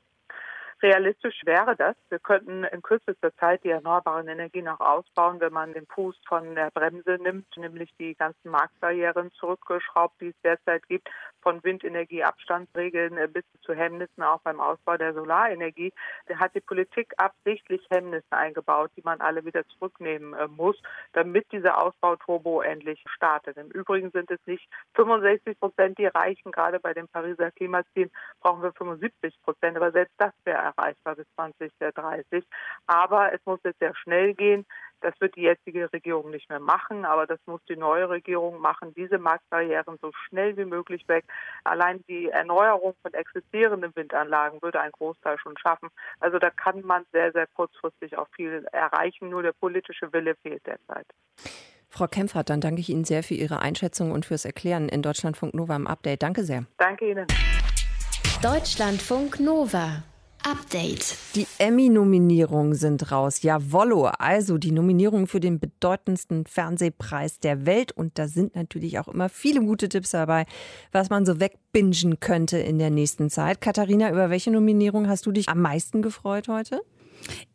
Realistisch 0.82 1.40
wäre 1.44 1.76
das. 1.76 1.96
Wir 2.08 2.18
könnten 2.18 2.64
in 2.64 2.82
kürzester 2.82 3.34
Zeit 3.36 3.64
die 3.64 3.70
erneuerbaren 3.70 4.28
Energien 4.28 4.68
auch 4.68 4.80
ausbauen, 4.80 5.40
wenn 5.40 5.52
man 5.52 5.72
den 5.72 5.86
Fuß 5.86 6.16
von 6.26 6.54
der 6.54 6.70
Bremse 6.70 7.18
nimmt, 7.22 7.46
nämlich 7.56 7.94
die 7.98 8.14
ganzen 8.14 8.50
Marktbarrieren 8.50 9.32
zurückgeschraubt, 9.32 10.20
die 10.20 10.28
es 10.28 10.40
derzeit 10.42 10.86
gibt, 10.88 11.08
von 11.44 11.62
Windenergieabstandsregeln 11.62 13.32
bis 13.32 13.44
zu 13.60 13.74
Hemmnissen 13.74 14.22
auch 14.22 14.40
beim 14.40 14.60
Ausbau 14.60 14.96
der 14.96 15.12
Solarenergie. 15.14 15.92
Da 16.26 16.38
hat 16.38 16.54
die 16.54 16.60
Politik 16.60 17.12
absichtlich 17.18 17.86
Hemmnisse 17.90 18.32
eingebaut, 18.32 18.90
die 18.96 19.02
man 19.04 19.20
alle 19.20 19.44
wieder 19.44 19.64
zurücknehmen 19.68 20.32
äh, 20.34 20.48
muss, 20.48 20.76
damit 21.12 21.52
dieser 21.52 21.80
Ausbauturbo 21.80 22.62
endlich 22.62 23.04
startet. 23.14 23.58
Im 23.58 23.70
Übrigen 23.70 24.10
sind 24.10 24.30
es 24.30 24.40
nicht 24.46 24.66
65 24.94 25.60
Prozent, 25.60 25.98
die 25.98 26.06
reichen. 26.06 26.50
Gerade 26.50 26.80
bei 26.80 26.94
dem 26.94 27.08
Pariser 27.08 27.50
Klimaziel 27.50 28.10
brauchen 28.40 28.62
wir 28.62 28.72
75 28.72 29.34
Prozent. 29.42 29.76
Aber 29.76 29.92
selbst 29.92 30.14
das 30.16 30.32
wäre 30.44 30.58
erreichbar 30.58 31.16
bis 31.16 31.26
2030. 31.36 32.44
Aber 32.86 33.32
es 33.32 33.40
muss 33.44 33.60
jetzt 33.64 33.80
sehr 33.80 33.94
schnell 33.94 34.34
gehen. 34.34 34.64
Das 35.04 35.12
wird 35.20 35.36
die 35.36 35.42
jetzige 35.42 35.92
Regierung 35.92 36.30
nicht 36.30 36.48
mehr 36.48 36.60
machen, 36.60 37.04
aber 37.04 37.26
das 37.26 37.38
muss 37.44 37.60
die 37.68 37.76
neue 37.76 38.08
Regierung 38.08 38.58
machen. 38.58 38.94
Diese 38.94 39.18
Marktbarrieren 39.18 39.98
so 40.00 40.10
schnell 40.26 40.56
wie 40.56 40.64
möglich 40.64 41.06
weg. 41.08 41.26
Allein 41.62 42.02
die 42.08 42.30
Erneuerung 42.30 42.94
von 43.02 43.12
existierenden 43.12 43.94
Windanlagen 43.94 44.62
würde 44.62 44.80
einen 44.80 44.92
Großteil 44.92 45.36
schon 45.38 45.58
schaffen. 45.58 45.90
Also 46.20 46.38
da 46.38 46.48
kann 46.48 46.80
man 46.86 47.04
sehr, 47.12 47.32
sehr 47.32 47.46
kurzfristig 47.48 48.16
auch 48.16 48.28
viel 48.34 48.66
erreichen. 48.72 49.28
Nur 49.28 49.42
der 49.42 49.52
politische 49.52 50.10
Wille 50.14 50.36
fehlt 50.36 50.66
derzeit. 50.66 51.06
Frau 51.90 52.06
Kempfert, 52.06 52.48
dann 52.48 52.62
danke 52.62 52.80
ich 52.80 52.88
Ihnen 52.88 53.04
sehr 53.04 53.22
für 53.22 53.34
Ihre 53.34 53.60
Einschätzung 53.60 54.10
und 54.10 54.24
fürs 54.24 54.46
Erklären 54.46 54.88
in 54.88 55.02
Deutschlandfunk 55.02 55.52
Nova 55.52 55.76
im 55.76 55.86
Update. 55.86 56.22
Danke 56.22 56.44
sehr. 56.44 56.64
Danke 56.78 57.10
Ihnen. 57.10 57.26
Deutschlandfunk 58.42 59.38
Nova. 59.38 60.02
Update. 60.44 61.16
Die 61.34 61.46
Emmy-Nominierungen 61.58 62.74
sind 62.74 63.10
raus. 63.10 63.42
Jawollo. 63.42 64.06
Also 64.18 64.58
die 64.58 64.72
Nominierung 64.72 65.26
für 65.26 65.40
den 65.40 65.58
bedeutendsten 65.58 66.44
Fernsehpreis 66.44 67.38
der 67.38 67.64
Welt. 67.64 67.92
Und 67.92 68.18
da 68.18 68.28
sind 68.28 68.54
natürlich 68.54 68.98
auch 68.98 69.08
immer 69.08 69.30
viele 69.30 69.60
gute 69.60 69.88
Tipps 69.88 70.10
dabei, 70.10 70.44
was 70.92 71.08
man 71.08 71.24
so 71.24 71.40
wegbingen 71.40 72.20
könnte 72.20 72.58
in 72.58 72.78
der 72.78 72.90
nächsten 72.90 73.30
Zeit. 73.30 73.62
Katharina, 73.62 74.10
über 74.10 74.28
welche 74.28 74.50
Nominierung 74.50 75.08
hast 75.08 75.24
du 75.24 75.32
dich 75.32 75.48
am 75.48 75.62
meisten 75.62 76.02
gefreut 76.02 76.48
heute? 76.48 76.82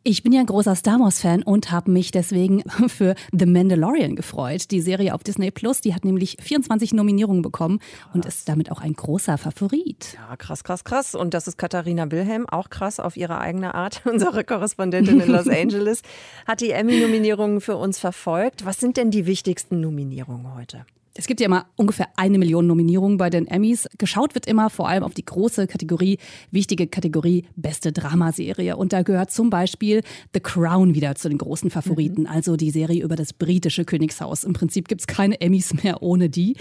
Ich 0.02 0.22
bin 0.22 0.32
ja 0.32 0.40
ein 0.40 0.46
großer 0.46 0.74
Star 0.76 0.98
Wars-Fan 0.98 1.42
und 1.42 1.70
habe 1.70 1.90
mich 1.90 2.10
deswegen 2.10 2.62
für 2.88 3.14
The 3.32 3.44
Mandalorian 3.44 4.16
gefreut. 4.16 4.70
Die 4.70 4.80
Serie 4.80 5.14
auf 5.14 5.22
Disney 5.22 5.50
Plus, 5.50 5.82
die 5.82 5.94
hat 5.94 6.06
nämlich 6.06 6.38
24 6.40 6.94
Nominierungen 6.94 7.42
bekommen 7.42 7.80
krass. 7.80 8.14
und 8.14 8.24
ist 8.24 8.48
damit 8.48 8.72
auch 8.72 8.80
ein 8.80 8.94
großer 8.94 9.36
Favorit. 9.36 10.14
Ja, 10.14 10.36
krass, 10.36 10.64
krass, 10.64 10.84
krass. 10.84 11.14
Und 11.14 11.34
das 11.34 11.48
ist 11.48 11.58
Katharina 11.58 12.10
Wilhelm, 12.10 12.48
auch 12.48 12.70
krass 12.70 12.98
auf 12.98 13.18
ihre 13.18 13.38
eigene 13.40 13.74
Art. 13.74 14.00
Unsere 14.10 14.42
Korrespondentin 14.42 15.20
in 15.20 15.28
Los 15.28 15.48
Angeles 15.50 16.00
hat 16.46 16.62
die 16.62 16.70
Emmy-Nominierungen 16.70 17.60
für 17.60 17.76
uns 17.76 17.98
verfolgt. 17.98 18.64
Was 18.64 18.78
sind 18.78 18.96
denn 18.96 19.10
die 19.10 19.26
wichtigsten 19.26 19.80
Nominierungen 19.80 20.54
heute? 20.54 20.86
Es 21.14 21.26
gibt 21.26 21.40
ja 21.40 21.46
immer 21.46 21.66
ungefähr 21.74 22.06
eine 22.16 22.38
Million 22.38 22.68
Nominierungen 22.68 23.18
bei 23.18 23.30
den 23.30 23.48
Emmys. 23.48 23.88
Geschaut 23.98 24.36
wird 24.36 24.46
immer 24.46 24.70
vor 24.70 24.88
allem 24.88 25.02
auf 25.02 25.12
die 25.12 25.24
große 25.24 25.66
Kategorie, 25.66 26.18
wichtige 26.52 26.86
Kategorie 26.86 27.46
beste 27.56 27.92
Dramaserie. 27.92 28.76
Und 28.76 28.92
da 28.92 29.02
gehört 29.02 29.32
zum 29.32 29.50
Beispiel 29.50 30.02
The 30.32 30.40
Crown 30.40 30.94
wieder 30.94 31.16
zu 31.16 31.28
den 31.28 31.38
großen 31.38 31.68
Favoriten, 31.70 32.22
mhm. 32.22 32.26
also 32.28 32.56
die 32.56 32.70
Serie 32.70 33.02
über 33.02 33.16
das 33.16 33.32
britische 33.32 33.84
Königshaus. 33.84 34.44
Im 34.44 34.52
Prinzip 34.52 34.86
gibt 34.86 35.00
es 35.00 35.08
keine 35.08 35.40
Emmys 35.40 35.74
mehr 35.82 36.00
ohne 36.00 36.30
die. 36.30 36.56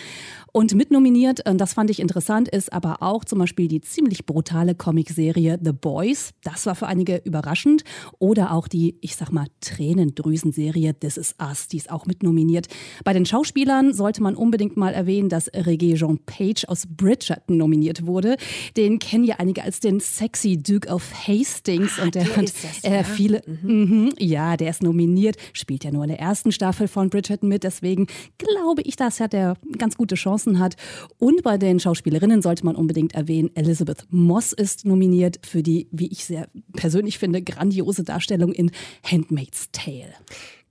Und 0.52 0.74
mitnominiert, 0.74 1.46
äh, 1.46 1.56
das 1.56 1.74
fand 1.74 1.92
ich 1.92 2.00
interessant, 2.00 2.48
ist 2.48 2.74
aber 2.74 3.04
auch 3.04 3.26
zum 3.26 3.38
Beispiel 3.38 3.68
die 3.68 3.82
ziemlich 3.82 4.26
brutale 4.26 4.74
Comicserie 4.74 5.60
The 5.64 5.74
Boys. 5.74 6.32
Das 6.44 6.66
war 6.66 6.74
für 6.74 6.88
einige 6.88 7.22
überraschend. 7.24 7.84
Oder 8.18 8.52
auch 8.52 8.68
die, 8.68 8.98
ich 9.02 9.16
sag 9.16 9.32
mal, 9.32 9.46
Tränendrüsenserie 9.62 10.94
This 11.00 11.18
Is 11.18 11.36
Us, 11.40 11.68
die 11.68 11.78
ist 11.78 11.92
auch 11.92 12.08
mitnominiert. 12.08 12.68
Bei 13.04 13.14
den 13.14 13.28
Schauspielern 13.28 13.94
sollte 13.94 14.24
man 14.24 14.39
unbedingt 14.40 14.78
mal 14.78 14.94
erwähnen, 14.94 15.30
dass 15.30 15.52
Regé 15.54 15.96
Jean 15.96 16.20
Page 16.26 16.66
aus 16.68 16.86
Bridgerton 16.88 17.58
nominiert 17.58 18.06
wurde. 18.06 18.38
Den 18.78 19.00
kennen 19.00 19.24
ja 19.24 19.36
einige 19.38 19.64
als 19.64 19.80
den 19.80 20.00
sexy 20.00 20.58
Duke 20.58 20.90
of 20.90 21.04
Hastings. 21.28 22.00
Ah, 22.00 22.04
und 22.04 22.16
der, 22.16 22.24
der 22.24 22.36
hat 22.36 22.46
das, 22.46 22.84
äh, 22.84 23.04
viele. 23.04 23.42
Mhm. 23.46 24.06
Mh, 24.06 24.12
ja, 24.20 24.58
der 24.58 24.70
ist 24.70 24.84
nominiert, 24.84 25.36
spielt 25.54 25.84
ja 25.84 25.92
nur 25.92 26.04
in 26.04 26.10
der 26.10 26.20
ersten 26.20 26.52
Staffel 26.52 26.88
von 26.88 27.10
Bridgerton 27.10 27.50
mit. 27.50 27.64
Deswegen 27.64 28.08
glaube 28.38 28.82
ich, 28.84 28.96
dass 28.96 29.20
er 29.20 29.28
der 29.28 29.58
ganz 29.78 29.98
gute 29.98 30.16
Chancen 30.16 30.60
hat. 30.60 30.76
Und 31.18 31.44
bei 31.44 31.58
den 31.58 31.80
Schauspielerinnen 31.80 32.42
sollte 32.42 32.66
man 32.66 32.76
unbedingt 32.76 33.14
erwähnen, 33.14 33.50
Elizabeth 33.56 34.06
Moss 34.10 34.54
ist 34.54 34.86
nominiert 34.86 35.40
für 35.46 35.64
die, 35.64 35.88
wie 35.92 36.08
ich 36.08 36.26
sehr 36.26 36.48
persönlich 36.74 37.20
finde, 37.20 37.42
grandiose 37.42 38.04
Darstellung 38.04 38.52
in 38.52 38.72
Handmaid's 39.04 39.70
Tale. 39.72 40.14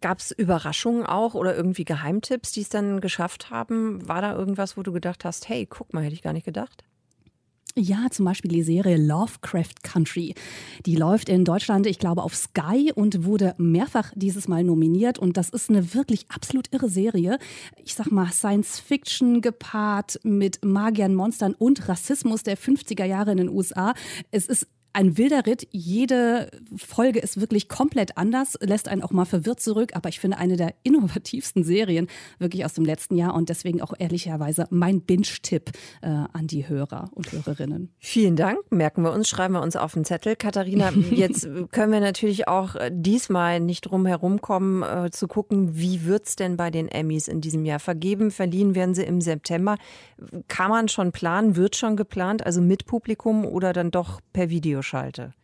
Gab 0.01 0.19
es 0.19 0.31
Überraschungen 0.31 1.05
auch 1.05 1.35
oder 1.35 1.57
irgendwie 1.57 1.85
Geheimtipps, 1.85 2.53
die 2.53 2.63
es 2.63 2.69
dann 2.69 3.01
geschafft 3.01 3.51
haben? 3.51 4.07
War 4.09 4.23
da 4.23 4.35
irgendwas, 4.35 4.77
wo 4.77 4.83
du 4.83 4.93
gedacht 4.93 5.25
hast, 5.25 5.49
hey, 5.49 5.67
guck 5.67 5.93
mal, 5.93 6.05
hätte 6.05 6.15
ich 6.15 6.23
gar 6.23 6.33
nicht 6.33 6.47
gedacht? 6.47 6.85
Ja, 7.81 8.07
zum 8.11 8.25
Beispiel 8.25 8.51
die 8.51 8.63
Serie 8.63 8.97
Lovecraft 8.97 9.85
Country. 9.85 10.35
Die 10.85 10.97
läuft 10.97 11.29
in 11.29 11.45
Deutschland, 11.45 11.87
ich 11.87 12.01
glaube, 12.01 12.25
auf 12.25 12.35
Sky 12.35 12.93
und 12.93 13.25
wurde 13.25 13.55
mehrfach 13.57 14.13
dieses 14.17 14.49
Mal 14.49 14.65
nominiert. 14.65 15.19
Und 15.19 15.37
das 15.37 15.49
ist 15.51 15.71
eine 15.71 15.95
wirklich 15.95 16.27
absolut 16.29 16.73
irre 16.73 16.89
Serie. 16.89 17.39
Ich 17.85 17.95
sag 17.95 18.11
mal, 18.11 18.33
Science 18.33 18.81
Fiction 18.81 19.43
gepaart 19.43 20.19
mit 20.25 20.65
Magiern, 20.65 21.15
Monstern 21.15 21.55
und 21.55 21.89
Rassismus 21.89 22.43
der 22.43 22.59
50er 22.59 23.05
Jahre 23.05 23.31
in 23.31 23.37
den 23.37 23.49
USA. 23.49 23.95
Es 24.33 24.47
ist 24.47 24.67
ein 24.99 25.17
wilder 25.17 25.47
Ritt. 25.47 25.69
Jede 25.71 26.51
Folge 26.77 27.21
ist 27.21 27.41
wirklich 27.41 27.69
komplett 27.69 28.19
anders, 28.19 28.59
lässt 28.61 28.89
einen 28.89 29.05
auch 29.05 29.13
mal 29.13 29.27
verwirrt 29.27 29.61
zurück. 29.61 29.93
Aber 29.95 30.09
ich 30.09 30.19
finde 30.19 30.39
eine 30.39 30.57
der 30.57 30.75
innovativsten 30.83 31.63
Serien 31.63 32.09
wirklich 32.41 32.65
aus 32.65 32.73
dem 32.73 32.85
letzten 32.85 33.17
Jahr 33.17 33.35
und 33.35 33.49
deswegen 33.49 33.81
auch 33.81 33.93
ehrlicherweise 33.97 34.67
mein 34.71 35.03
Binge-Tipp 35.03 35.71
äh, 36.03 36.09
an 36.09 36.49
die 36.49 36.69
Hörer 36.69 37.11
und 37.15 37.31
Hörerinnen. 37.31 37.93
Vielen 37.99 38.35
Dank. 38.35 38.59
Merken 38.71 39.03
wir 39.03 39.13
uns, 39.13 39.29
schreiben 39.29 39.55
wir 39.55 39.63
uns 39.63 39.77
auf 39.77 39.95
den 39.95 40.05
Zettel. 40.05 40.35
Katharina, 40.35 40.91
jetzt 41.13 41.49
können 41.71 41.93
wir 41.93 42.01
natürlich 42.01 42.49
auch 42.49 42.75
äh, 42.75 42.91
diesmal 42.93 43.61
nicht 43.61 43.83
drum 43.83 44.05
herum 44.05 44.41
kommen, 44.41 44.83
äh, 44.83 45.11
zu 45.13 45.29
gucken, 45.29 45.79
wie 45.79 46.07
wird 46.07 46.27
es 46.27 46.35
denn 46.35 46.57
bei 46.57 46.73
den 46.73 46.89
Emmys 46.89 47.29
in 47.29 47.41
diesem 47.41 47.65
Jahr 47.65 47.79
vergeben? 47.79 48.33
Verliehen 48.33 48.75
werden 48.75 48.97
sie 48.97 49.05
im 49.05 49.21
September. 49.21 49.77
Kann 50.49 50.71
man 50.71 50.89
schon 50.89 51.13
planen? 51.13 51.55
Wird 51.55 51.77
schon 51.77 51.97
geplant? 51.97 52.45
Also 52.45 52.61
mit 52.61 52.85
Publikum 52.85 53.47
oder 53.47 53.73
dann 53.73 53.93
doch 53.93 54.21
per 54.33 54.51
Videoschalte? 54.89 55.35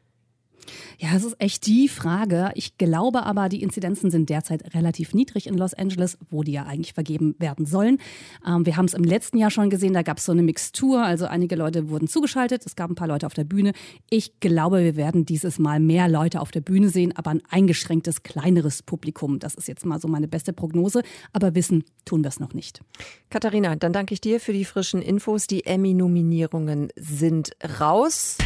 Ja, 0.98 1.12
das 1.12 1.24
ist 1.24 1.36
echt 1.40 1.66
die 1.66 1.88
Frage. 1.88 2.50
Ich 2.54 2.78
glaube 2.78 3.24
aber, 3.24 3.50
die 3.50 3.62
Inzidenzen 3.62 4.10
sind 4.10 4.30
derzeit 4.30 4.74
relativ 4.74 5.12
niedrig 5.12 5.46
in 5.46 5.58
Los 5.58 5.74
Angeles, 5.74 6.16
wo 6.30 6.42
die 6.42 6.52
ja 6.52 6.64
eigentlich 6.64 6.94
vergeben 6.94 7.34
werden 7.38 7.66
sollen. 7.66 7.98
Ähm, 8.46 8.64
wir 8.64 8.78
haben 8.78 8.86
es 8.86 8.94
im 8.94 9.04
letzten 9.04 9.36
Jahr 9.36 9.50
schon 9.50 9.68
gesehen, 9.68 9.92
da 9.92 10.00
gab 10.00 10.16
es 10.16 10.24
so 10.24 10.32
eine 10.32 10.42
Mixtur. 10.42 11.02
Also 11.02 11.26
einige 11.26 11.56
Leute 11.56 11.90
wurden 11.90 12.08
zugeschaltet, 12.08 12.64
es 12.64 12.76
gab 12.76 12.88
ein 12.88 12.94
paar 12.94 13.08
Leute 13.08 13.26
auf 13.26 13.34
der 13.34 13.44
Bühne. 13.44 13.72
Ich 14.08 14.40
glaube, 14.40 14.82
wir 14.82 14.96
werden 14.96 15.26
dieses 15.26 15.58
Mal 15.58 15.80
mehr 15.80 16.08
Leute 16.08 16.40
auf 16.40 16.50
der 16.50 16.62
Bühne 16.62 16.88
sehen, 16.88 17.12
aber 17.14 17.32
ein 17.32 17.42
eingeschränktes, 17.50 18.22
kleineres 18.22 18.82
Publikum. 18.82 19.40
Das 19.40 19.56
ist 19.56 19.68
jetzt 19.68 19.84
mal 19.84 20.00
so 20.00 20.08
meine 20.08 20.28
beste 20.28 20.54
Prognose. 20.54 21.02
Aber 21.34 21.54
wissen 21.54 21.84
tun 22.06 22.24
wir 22.24 22.28
es 22.28 22.40
noch 22.40 22.54
nicht. 22.54 22.80
Katharina, 23.28 23.76
dann 23.76 23.92
danke 23.92 24.14
ich 24.14 24.22
dir 24.22 24.40
für 24.40 24.54
die 24.54 24.64
frischen 24.64 25.02
Infos. 25.02 25.46
Die 25.46 25.66
Emmy-Nominierungen 25.66 26.88
sind 26.96 27.50
raus. 27.80 28.38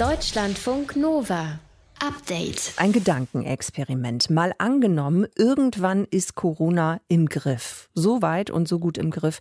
Deutschlandfunk 0.00 0.96
Nova. 0.96 1.60
Update. 1.98 2.72
Ein 2.78 2.92
Gedankenexperiment. 2.92 4.30
Mal 4.30 4.54
angenommen, 4.56 5.26
irgendwann 5.36 6.06
ist 6.10 6.34
Corona 6.34 7.02
im 7.08 7.26
Griff. 7.26 7.90
So 7.92 8.22
weit 8.22 8.50
und 8.50 8.66
so 8.66 8.78
gut 8.78 8.96
im 8.96 9.10
Griff, 9.10 9.40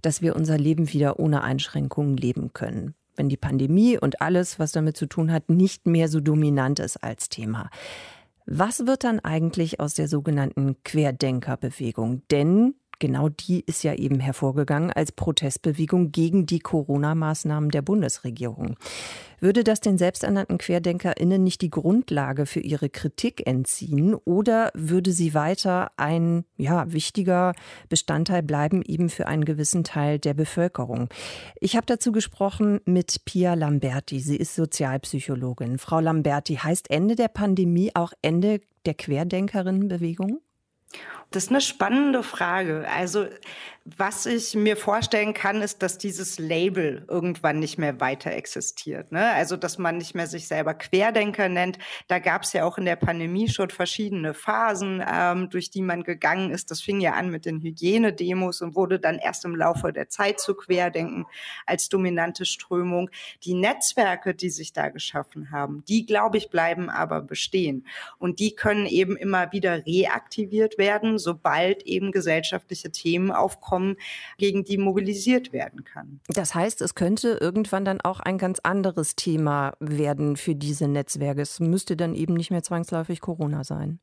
dass 0.00 0.22
wir 0.22 0.34
unser 0.34 0.56
Leben 0.56 0.94
wieder 0.94 1.18
ohne 1.18 1.42
Einschränkungen 1.42 2.16
leben 2.16 2.54
können. 2.54 2.94
Wenn 3.16 3.28
die 3.28 3.36
Pandemie 3.36 3.98
und 3.98 4.22
alles, 4.22 4.58
was 4.58 4.72
damit 4.72 4.96
zu 4.96 5.04
tun 5.04 5.30
hat, 5.30 5.50
nicht 5.50 5.86
mehr 5.86 6.08
so 6.08 6.20
dominant 6.20 6.78
ist 6.78 7.04
als 7.04 7.28
Thema. 7.28 7.68
Was 8.46 8.86
wird 8.86 9.04
dann 9.04 9.20
eigentlich 9.20 9.78
aus 9.78 9.92
der 9.92 10.08
sogenannten 10.08 10.82
Querdenkerbewegung? 10.84 12.22
Denn 12.30 12.76
genau 12.98 13.28
die 13.28 13.60
ist 13.60 13.84
ja 13.84 13.94
eben 13.94 14.20
hervorgegangen 14.20 14.92
als 14.92 15.12
Protestbewegung 15.12 16.12
gegen 16.12 16.46
die 16.46 16.60
Corona-Maßnahmen 16.60 17.70
der 17.70 17.82
Bundesregierung. 17.82 18.76
Würde 19.40 19.62
das 19.62 19.80
den 19.80 19.98
selbsternannten 19.98 20.58
QuerdenkerInnen 20.58 21.42
nicht 21.42 21.62
die 21.62 21.70
Grundlage 21.70 22.44
für 22.44 22.60
ihre 22.60 22.88
Kritik 22.88 23.46
entziehen 23.46 24.14
oder 24.14 24.70
würde 24.74 25.12
sie 25.12 25.32
weiter 25.32 25.92
ein 25.96 26.44
ja, 26.56 26.92
wichtiger 26.92 27.52
Bestandteil 27.88 28.42
bleiben, 28.42 28.82
eben 28.82 29.08
für 29.08 29.28
einen 29.28 29.44
gewissen 29.44 29.84
Teil 29.84 30.18
der 30.18 30.34
Bevölkerung? 30.34 31.08
Ich 31.60 31.76
habe 31.76 31.86
dazu 31.86 32.10
gesprochen 32.10 32.80
mit 32.84 33.24
Pia 33.24 33.54
Lamberti. 33.54 34.18
Sie 34.18 34.36
ist 34.36 34.56
Sozialpsychologin. 34.56 35.78
Frau 35.78 36.00
Lamberti, 36.00 36.56
heißt 36.56 36.90
Ende 36.90 37.14
der 37.14 37.28
Pandemie 37.28 37.92
auch 37.94 38.12
Ende 38.22 38.60
der 38.86 38.94
Querdenkerinnenbewegung? 38.94 40.40
Das 41.30 41.44
ist 41.44 41.50
eine 41.50 41.60
spannende 41.60 42.22
Frage. 42.22 42.86
Also 42.88 43.26
was 43.96 44.26
ich 44.26 44.54
mir 44.54 44.76
vorstellen 44.76 45.32
kann, 45.32 45.62
ist, 45.62 45.82
dass 45.82 45.98
dieses 45.98 46.38
Label 46.38 47.04
irgendwann 47.08 47.58
nicht 47.58 47.78
mehr 47.78 48.00
weiter 48.00 48.32
existiert. 48.32 49.12
Ne? 49.12 49.32
Also, 49.32 49.56
dass 49.56 49.78
man 49.78 49.98
nicht 49.98 50.14
mehr 50.14 50.26
sich 50.26 50.46
selber 50.46 50.74
Querdenker 50.74 51.48
nennt. 51.48 51.78
Da 52.06 52.18
gab 52.18 52.42
es 52.42 52.52
ja 52.52 52.64
auch 52.64 52.76
in 52.76 52.84
der 52.84 52.96
Pandemie 52.96 53.48
schon 53.48 53.70
verschiedene 53.70 54.34
Phasen, 54.34 55.02
ähm, 55.10 55.48
durch 55.48 55.70
die 55.70 55.80
man 55.80 56.02
gegangen 56.02 56.50
ist. 56.50 56.70
Das 56.70 56.82
fing 56.82 57.00
ja 57.00 57.12
an 57.12 57.30
mit 57.30 57.46
den 57.46 57.62
Hygienedemos 57.62 58.60
und 58.60 58.74
wurde 58.74 58.98
dann 58.98 59.18
erst 59.18 59.44
im 59.44 59.56
Laufe 59.56 59.92
der 59.92 60.08
Zeit 60.08 60.40
zu 60.40 60.54
Querdenken 60.54 61.26
als 61.64 61.88
dominante 61.88 62.44
Strömung. 62.44 63.10
Die 63.44 63.54
Netzwerke, 63.54 64.34
die 64.34 64.50
sich 64.50 64.72
da 64.72 64.88
geschaffen 64.88 65.50
haben, 65.50 65.84
die, 65.88 66.04
glaube 66.04 66.36
ich, 66.36 66.50
bleiben 66.50 66.90
aber 66.90 67.22
bestehen. 67.22 67.86
Und 68.18 68.38
die 68.38 68.54
können 68.54 68.86
eben 68.86 69.16
immer 69.16 69.52
wieder 69.52 69.86
reaktiviert 69.86 70.78
werden, 70.78 71.17
sobald 71.18 71.82
eben 71.84 72.12
gesellschaftliche 72.12 72.90
Themen 72.90 73.30
aufkommen 73.30 73.78
kommen, 73.78 73.96
gegen 74.38 74.64
die 74.64 74.78
mobilisiert 74.78 75.52
werden 75.52 75.84
kann. 75.84 76.20
Das 76.28 76.54
heißt, 76.54 76.80
es 76.82 76.94
könnte 76.94 77.38
irgendwann 77.40 77.84
dann 77.84 78.00
auch 78.00 78.20
ein 78.20 78.38
ganz 78.38 78.60
anderes 78.62 79.14
Thema 79.14 79.74
werden 79.78 80.36
für 80.36 80.54
diese 80.54 80.88
Netzwerke. 80.88 81.42
Es 81.42 81.60
müsste 81.60 81.96
dann 81.96 82.14
eben 82.14 82.34
nicht 82.34 82.50
mehr 82.50 82.62
zwangsläufig 82.62 83.20
Corona 83.20 83.64
sein. 83.64 84.00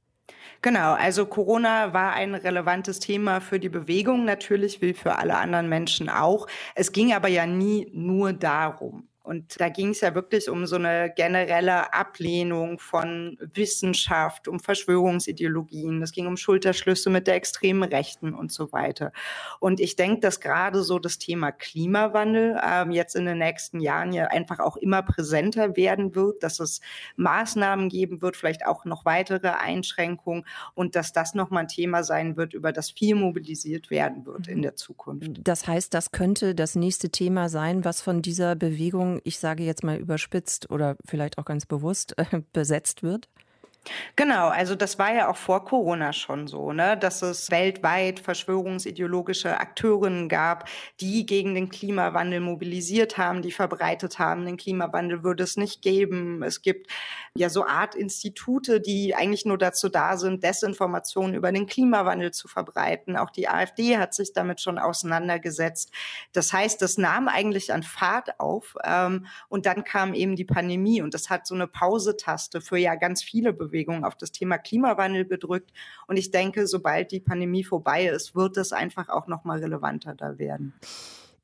Genau, 0.61 0.93
also 0.93 1.25
Corona 1.25 1.93
war 1.93 2.13
ein 2.13 2.33
relevantes 2.33 2.99
Thema 2.99 3.41
für 3.41 3.59
die 3.59 3.69
Bewegung 3.69 4.25
natürlich, 4.25 4.81
wie 4.81 4.93
für 4.93 5.17
alle 5.17 5.37
anderen 5.37 5.69
Menschen 5.69 6.09
auch. 6.09 6.47
Es 6.73 6.91
ging 6.91 7.13
aber 7.13 7.27
ja 7.27 7.45
nie 7.45 7.89
nur 7.93 8.33
darum. 8.33 9.07
Und 9.25 9.59
da 9.59 9.69
ging 9.69 9.89
es 9.89 10.01
ja 10.01 10.13
wirklich 10.13 10.49
um 10.49 10.67
so 10.67 10.75
eine 10.75 11.11
generelle 11.15 11.93
Ablehnung 11.93 12.77
von 12.77 13.37
Wissenschaft, 13.53 14.47
um 14.47 14.59
Verschwörungsideologien. 14.59 16.01
Es 16.03 16.11
ging 16.11 16.27
um 16.27 16.37
Schulterschlüsse 16.37 17.09
mit 17.09 17.25
der 17.25 17.35
extremen 17.35 17.83
Rechten 17.83 18.35
und 18.35 18.51
so 18.51 18.71
weiter. 18.71 19.11
Und 19.59 19.79
ich 19.79 19.95
denke, 19.95 20.21
dass 20.21 20.39
gerade 20.39 20.83
so 20.83 20.99
das 20.99 21.17
Thema 21.17 21.51
Klimawandel 21.51 22.59
ähm, 22.63 22.91
jetzt 22.91 23.15
in 23.15 23.25
den 23.25 23.39
nächsten 23.39 23.79
Jahren 23.79 24.13
ja 24.13 24.27
einfach 24.27 24.59
auch 24.59 24.77
immer 24.77 25.01
präsenter 25.01 25.75
werden 25.75 26.13
wird, 26.13 26.43
dass 26.43 26.59
es 26.59 26.81
Maßnahmen 27.15 27.89
geben 27.89 28.21
wird, 28.21 28.37
vielleicht 28.37 28.65
auch 28.65 28.85
noch 28.85 29.05
weitere 29.05 29.49
Einschränkungen 29.49 30.45
und 30.75 30.95
dass 30.95 31.13
das 31.13 31.33
nochmal 31.33 31.63
ein 31.63 31.67
Thema 31.67 32.03
sein 32.03 32.37
wird, 32.37 32.53
über 32.53 32.71
das 32.71 32.91
viel 32.91 33.15
mobilisiert 33.15 33.89
werden 33.89 34.25
wird 34.25 34.47
in 34.47 34.61
der 34.61 34.75
Zukunft. 34.75 35.39
Das 35.43 35.67
heißt, 35.67 35.93
das 35.93 36.11
könnte 36.11 36.53
das 36.53 36.75
nächste 36.75 37.09
Thema 37.09 37.49
sein, 37.49 37.83
was 37.83 38.01
von 38.01 38.21
dieser 38.21 38.55
Bewegung 38.55 39.14
ich 39.23 39.39
sage 39.39 39.63
jetzt 39.63 39.83
mal 39.83 39.97
überspitzt 39.97 40.69
oder 40.69 40.97
vielleicht 41.05 41.37
auch 41.37 41.45
ganz 41.45 41.65
bewusst, 41.65 42.15
besetzt 42.53 43.03
wird? 43.03 43.29
Genau, 44.15 44.47
also 44.47 44.75
das 44.75 44.97
war 44.97 45.13
ja 45.13 45.29
auch 45.29 45.35
vor 45.35 45.63
Corona 45.65 46.11
schon 46.11 46.47
so, 46.47 46.73
ne, 46.73 46.97
dass 46.97 47.21
es 47.21 47.51
weltweit 47.51 48.19
verschwörungsideologische 48.19 49.59
Akteurinnen 49.59 50.27
gab, 50.27 50.67
die 50.99 51.25
gegen 51.25 51.53
den 51.53 51.69
Klimawandel 51.69 52.39
mobilisiert 52.39 53.17
haben, 53.17 53.41
die 53.41 53.51
verbreitet 53.51 54.17
haben, 54.17 54.45
den 54.45 54.57
Klimawandel 54.57 55.23
würde 55.23 55.43
es 55.43 55.55
nicht 55.55 55.81
geben. 55.81 56.41
Es 56.41 56.61
gibt 56.61 56.89
ja 57.35 57.49
so 57.49 57.65
Art 57.65 57.93
Institute, 57.95 58.81
die 58.81 59.13
eigentlich 59.13 59.45
nur 59.45 59.57
dazu 59.57 59.89
da 59.89 60.17
sind, 60.17 60.43
Desinformationen 60.43 61.35
über 61.35 61.51
den 61.51 61.67
Klimawandel 61.67 62.31
zu 62.31 62.47
verbreiten. 62.47 63.17
Auch 63.17 63.29
die 63.29 63.47
AfD 63.47 63.97
hat 63.97 64.13
sich 64.13 64.33
damit 64.33 64.61
schon 64.61 64.79
auseinandergesetzt. 64.79 65.91
Das 66.31 66.53
heißt, 66.53 66.81
das 66.81 66.97
nahm 66.97 67.27
eigentlich 67.27 67.71
an 67.71 67.83
Fahrt 67.83 68.39
auf 68.39 68.75
ähm, 68.83 69.27
und 69.47 69.67
dann 69.67 69.83
kam 69.83 70.13
eben 70.13 70.35
die 70.35 70.45
Pandemie 70.45 71.01
und 71.01 71.13
das 71.13 71.29
hat 71.29 71.45
so 71.45 71.53
eine 71.53 71.67
Pausetaste 71.67 72.61
für 72.61 72.77
ja 72.77 72.95
ganz 72.95 73.21
viele 73.21 73.53
Bewegungen 73.53 73.74
Bewegung 73.75 74.05
auf 74.05 74.15
das 74.15 74.31
Thema 74.31 74.57
Klimawandel 74.57 75.25
gedrückt. 75.25 75.71
Und 76.07 76.15
ich 76.15 76.31
denke, 76.31 76.65
sobald 76.65 77.11
die 77.11 77.19
Pandemie 77.19 77.65
vorbei 77.65 78.05
ist, 78.05 78.35
wird 78.35 78.55
es 78.55 78.71
einfach 78.71 79.09
auch 79.09 79.27
noch 79.27 79.43
mal 79.43 79.59
relevanter 79.59 80.15
da 80.15 80.39
werden. 80.39 80.73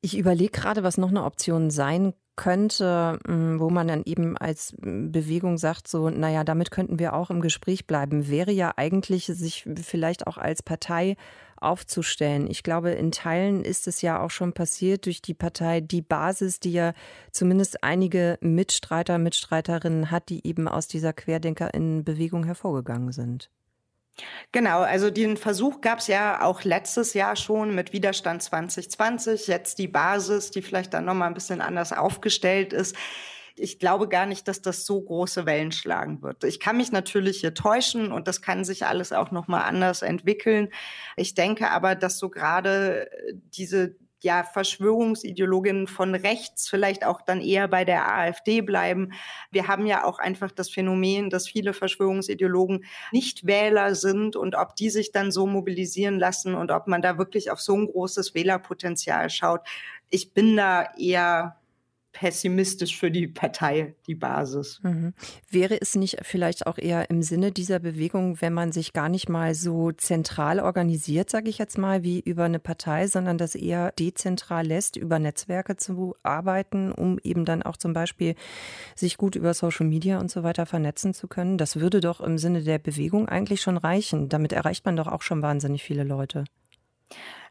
Ich 0.00 0.16
überlege 0.16 0.50
gerade, 0.50 0.82
was 0.82 0.96
noch 0.96 1.10
eine 1.10 1.24
Option 1.24 1.70
sein 1.70 2.14
könnte, 2.36 3.18
hm, 3.26 3.60
wo 3.60 3.70
man 3.70 3.88
dann 3.88 4.02
eben 4.04 4.36
als 4.36 4.74
Bewegung 4.80 5.58
sagt, 5.58 5.88
so, 5.88 6.10
naja, 6.10 6.44
damit 6.44 6.70
könnten 6.70 6.98
wir 6.98 7.14
auch 7.14 7.30
im 7.30 7.40
Gespräch 7.40 7.86
bleiben, 7.86 8.28
wäre 8.28 8.52
ja 8.52 8.72
eigentlich, 8.76 9.26
sich 9.26 9.68
vielleicht 9.82 10.26
auch 10.26 10.38
als 10.38 10.62
Partei 10.62 11.16
aufzustellen. 11.62 12.50
Ich 12.50 12.62
glaube, 12.62 12.90
in 12.90 13.12
Teilen 13.12 13.64
ist 13.64 13.86
es 13.86 14.02
ja 14.02 14.20
auch 14.20 14.30
schon 14.30 14.52
passiert 14.52 15.06
durch 15.06 15.22
die 15.22 15.34
Partei 15.34 15.80
Die 15.80 16.02
Basis, 16.02 16.58
die 16.58 16.72
ja 16.72 16.92
zumindest 17.30 17.84
einige 17.84 18.38
Mitstreiter, 18.40 19.18
Mitstreiterinnen 19.18 20.10
hat, 20.10 20.28
die 20.28 20.46
eben 20.46 20.68
aus 20.68 20.88
dieser 20.88 21.12
Querdenkerinnenbewegung 21.12 22.44
hervorgegangen 22.44 23.12
sind. 23.12 23.50
Genau, 24.52 24.80
also 24.80 25.10
den 25.10 25.36
Versuch 25.36 25.80
gab 25.80 26.00
es 26.00 26.06
ja 26.06 26.42
auch 26.42 26.64
letztes 26.64 27.14
Jahr 27.14 27.34
schon 27.36 27.74
mit 27.74 27.92
Widerstand 27.92 28.42
2020, 28.42 29.46
jetzt 29.46 29.78
die 29.78 29.88
Basis, 29.88 30.50
die 30.50 30.62
vielleicht 30.62 30.92
dann 30.92 31.06
nochmal 31.06 31.28
ein 31.28 31.34
bisschen 31.34 31.60
anders 31.60 31.92
aufgestellt 31.92 32.72
ist 32.72 32.94
ich 33.56 33.78
glaube 33.78 34.08
gar 34.08 34.26
nicht, 34.26 34.48
dass 34.48 34.62
das 34.62 34.86
so 34.86 35.00
große 35.00 35.46
Wellen 35.46 35.72
schlagen 35.72 36.22
wird. 36.22 36.44
Ich 36.44 36.60
kann 36.60 36.76
mich 36.76 36.92
natürlich 36.92 37.40
hier 37.40 37.54
täuschen 37.54 38.12
und 38.12 38.28
das 38.28 38.42
kann 38.42 38.64
sich 38.64 38.86
alles 38.86 39.12
auch 39.12 39.30
noch 39.30 39.48
mal 39.48 39.62
anders 39.62 40.02
entwickeln. 40.02 40.68
Ich 41.16 41.34
denke 41.34 41.70
aber, 41.70 41.94
dass 41.94 42.18
so 42.18 42.30
gerade 42.30 43.10
diese 43.54 43.96
ja, 44.22 44.44
Verschwörungsideologinnen 44.44 45.86
von 45.86 46.14
rechts 46.14 46.68
vielleicht 46.68 47.04
auch 47.04 47.20
dann 47.22 47.40
eher 47.40 47.68
bei 47.68 47.84
der 47.84 48.12
AfD 48.12 48.60
bleiben. 48.60 49.12
Wir 49.50 49.68
haben 49.68 49.86
ja 49.86 50.04
auch 50.04 50.18
einfach 50.18 50.50
das 50.52 50.70
Phänomen, 50.70 51.30
dass 51.30 51.48
viele 51.48 51.72
Verschwörungsideologen 51.72 52.84
nicht 53.10 53.46
Wähler 53.46 53.94
sind 53.94 54.36
und 54.36 54.54
ob 54.54 54.76
die 54.76 54.90
sich 54.90 55.12
dann 55.12 55.30
so 55.30 55.46
mobilisieren 55.46 56.18
lassen 56.18 56.54
und 56.54 56.70
ob 56.70 56.86
man 56.86 57.02
da 57.02 57.18
wirklich 57.18 57.50
auf 57.50 57.60
so 57.60 57.76
ein 57.76 57.86
großes 57.86 58.34
Wählerpotenzial 58.34 59.30
schaut. 59.30 59.60
Ich 60.10 60.32
bin 60.32 60.56
da 60.56 60.88
eher 60.98 61.61
pessimistisch 62.12 62.98
für 62.98 63.10
die 63.10 63.26
Partei, 63.26 63.94
die 64.06 64.14
Basis. 64.14 64.80
Mhm. 64.82 65.14
Wäre 65.50 65.80
es 65.80 65.94
nicht 65.94 66.18
vielleicht 66.22 66.66
auch 66.66 66.78
eher 66.78 67.10
im 67.10 67.22
Sinne 67.22 67.52
dieser 67.52 67.78
Bewegung, 67.78 68.40
wenn 68.40 68.52
man 68.52 68.70
sich 68.70 68.92
gar 68.92 69.08
nicht 69.08 69.28
mal 69.28 69.54
so 69.54 69.92
zentral 69.92 70.60
organisiert, 70.60 71.30
sage 71.30 71.48
ich 71.48 71.58
jetzt 71.58 71.78
mal, 71.78 72.02
wie 72.02 72.20
über 72.20 72.44
eine 72.44 72.58
Partei, 72.58 73.06
sondern 73.06 73.38
das 73.38 73.54
eher 73.54 73.92
dezentral 73.92 74.66
lässt, 74.66 74.96
über 74.96 75.18
Netzwerke 75.18 75.76
zu 75.76 76.14
arbeiten, 76.22 76.92
um 76.92 77.18
eben 77.22 77.44
dann 77.44 77.62
auch 77.62 77.76
zum 77.76 77.92
Beispiel 77.92 78.34
sich 78.94 79.16
gut 79.16 79.34
über 79.34 79.54
Social 79.54 79.86
Media 79.86 80.18
und 80.18 80.30
so 80.30 80.42
weiter 80.42 80.66
vernetzen 80.66 81.14
zu 81.14 81.28
können? 81.28 81.58
Das 81.58 81.76
würde 81.76 82.00
doch 82.00 82.20
im 82.20 82.38
Sinne 82.38 82.62
der 82.62 82.78
Bewegung 82.78 83.28
eigentlich 83.28 83.62
schon 83.62 83.76
reichen. 83.78 84.28
Damit 84.28 84.52
erreicht 84.52 84.84
man 84.84 84.96
doch 84.96 85.06
auch 85.06 85.22
schon 85.22 85.42
wahnsinnig 85.42 85.82
viele 85.82 86.04
Leute. 86.04 86.44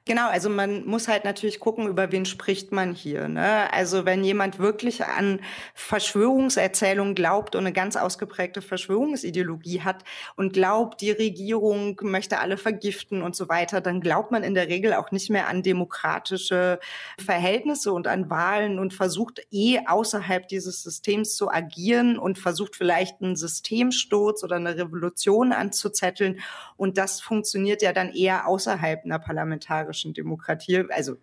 Genau, 0.06 0.30
also 0.30 0.50
man 0.50 0.84
muss 0.88 1.08
halt 1.08 1.26
natürlich 1.26 1.60
gucken, 1.60 1.88
über 1.88 2.12
wen 2.12 2.26
spricht 2.26 2.72
man 2.72 2.96
hier. 2.96 3.28
Ne? 3.28 3.72
Also 3.72 4.04
wenn 4.04 4.24
jemand 4.24 4.58
wirklich 4.58 5.06
an 5.06 5.40
Verschwörungserzählungen 5.76 7.14
glaubt 7.14 7.56
und 7.56 7.62
eine 7.62 7.72
ganz 7.72 7.96
ausgeprägte 7.96 8.64
Verschwörungsideologie 8.64 9.82
hat 9.82 10.04
und 10.36 10.54
glaubt, 10.54 11.02
die 11.02 11.12
Regierung 11.12 12.00
möchte 12.02 12.40
alle 12.40 12.58
vergiften 12.58 13.22
und 13.22 13.36
so 13.36 13.48
weiter, 13.48 13.80
dann 13.80 14.02
glaubt 14.02 14.32
man 14.32 14.42
in 14.44 14.56
der 14.56 14.70
Regel 14.70 14.96
auch 14.96 15.12
nicht 15.12 15.30
mehr 15.30 15.48
an 15.48 15.62
demokratische 15.62 16.80
Verhältnisse 17.24 17.94
und 17.94 18.08
an 18.08 18.32
Wahlen 18.32 18.80
und 18.80 18.96
versucht 18.96 19.46
eh 19.52 19.82
außerhalb 19.86 20.48
dieses 20.48 20.82
Systems 20.82 21.36
zu 21.36 21.52
agieren 21.52 22.18
und 22.18 22.40
versucht 22.40 22.76
vielleicht 22.76 23.22
einen 23.22 23.36
Systemsturz 23.36 24.44
oder 24.44 24.56
eine 24.56 24.76
Revolution 24.78 25.52
anzuzetteln. 25.52 26.40
Und 26.76 26.98
das 26.98 27.22
funktioniert 27.22 27.84
ja 27.84 27.94
dann 27.94 28.12
eher 28.12 28.48
außerhalb 28.48 29.06
einer 29.06 29.20
parlamentarischen 29.20 29.91
parlamentarischen 29.92 30.14
Demokratie. 30.14 30.86
Also 30.90 31.18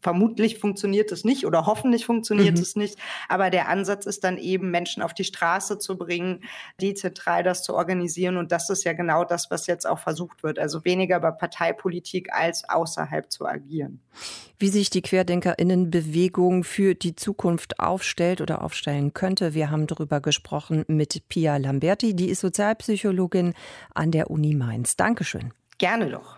Vermutlich 0.00 0.60
funktioniert 0.60 1.10
es 1.10 1.24
nicht 1.24 1.44
oder 1.44 1.66
hoffentlich 1.66 2.06
funktioniert 2.06 2.54
mhm. 2.54 2.62
es 2.62 2.76
nicht. 2.76 2.96
Aber 3.28 3.50
der 3.50 3.68
Ansatz 3.68 4.06
ist 4.06 4.22
dann 4.22 4.38
eben, 4.38 4.70
Menschen 4.70 5.02
auf 5.02 5.12
die 5.12 5.24
Straße 5.24 5.80
zu 5.80 5.98
bringen, 5.98 6.44
dezentral 6.80 7.42
das 7.42 7.64
zu 7.64 7.74
organisieren. 7.74 8.36
Und 8.36 8.52
das 8.52 8.70
ist 8.70 8.84
ja 8.84 8.92
genau 8.92 9.24
das, 9.24 9.50
was 9.50 9.66
jetzt 9.66 9.88
auch 9.88 9.98
versucht 9.98 10.44
wird. 10.44 10.60
Also 10.60 10.84
weniger 10.84 11.18
bei 11.18 11.32
Parteipolitik 11.32 12.32
als 12.32 12.62
außerhalb 12.68 13.32
zu 13.32 13.44
agieren. 13.44 14.00
Wie 14.56 14.68
sich 14.68 14.88
die 14.88 15.02
Querdenkerinnenbewegung 15.02 16.62
für 16.62 16.94
die 16.94 17.16
Zukunft 17.16 17.80
aufstellt 17.80 18.40
oder 18.40 18.62
aufstellen 18.62 19.14
könnte, 19.14 19.52
wir 19.52 19.68
haben 19.68 19.88
darüber 19.88 20.20
gesprochen 20.20 20.84
mit 20.86 21.28
Pia 21.28 21.56
Lamberti, 21.56 22.14
die 22.14 22.30
ist 22.30 22.38
Sozialpsychologin 22.38 23.52
an 23.96 24.12
der 24.12 24.30
Uni 24.30 24.54
Mainz. 24.54 24.94
Dankeschön. 24.94 25.52
Gerne 25.78 26.10
doch. 26.10 26.37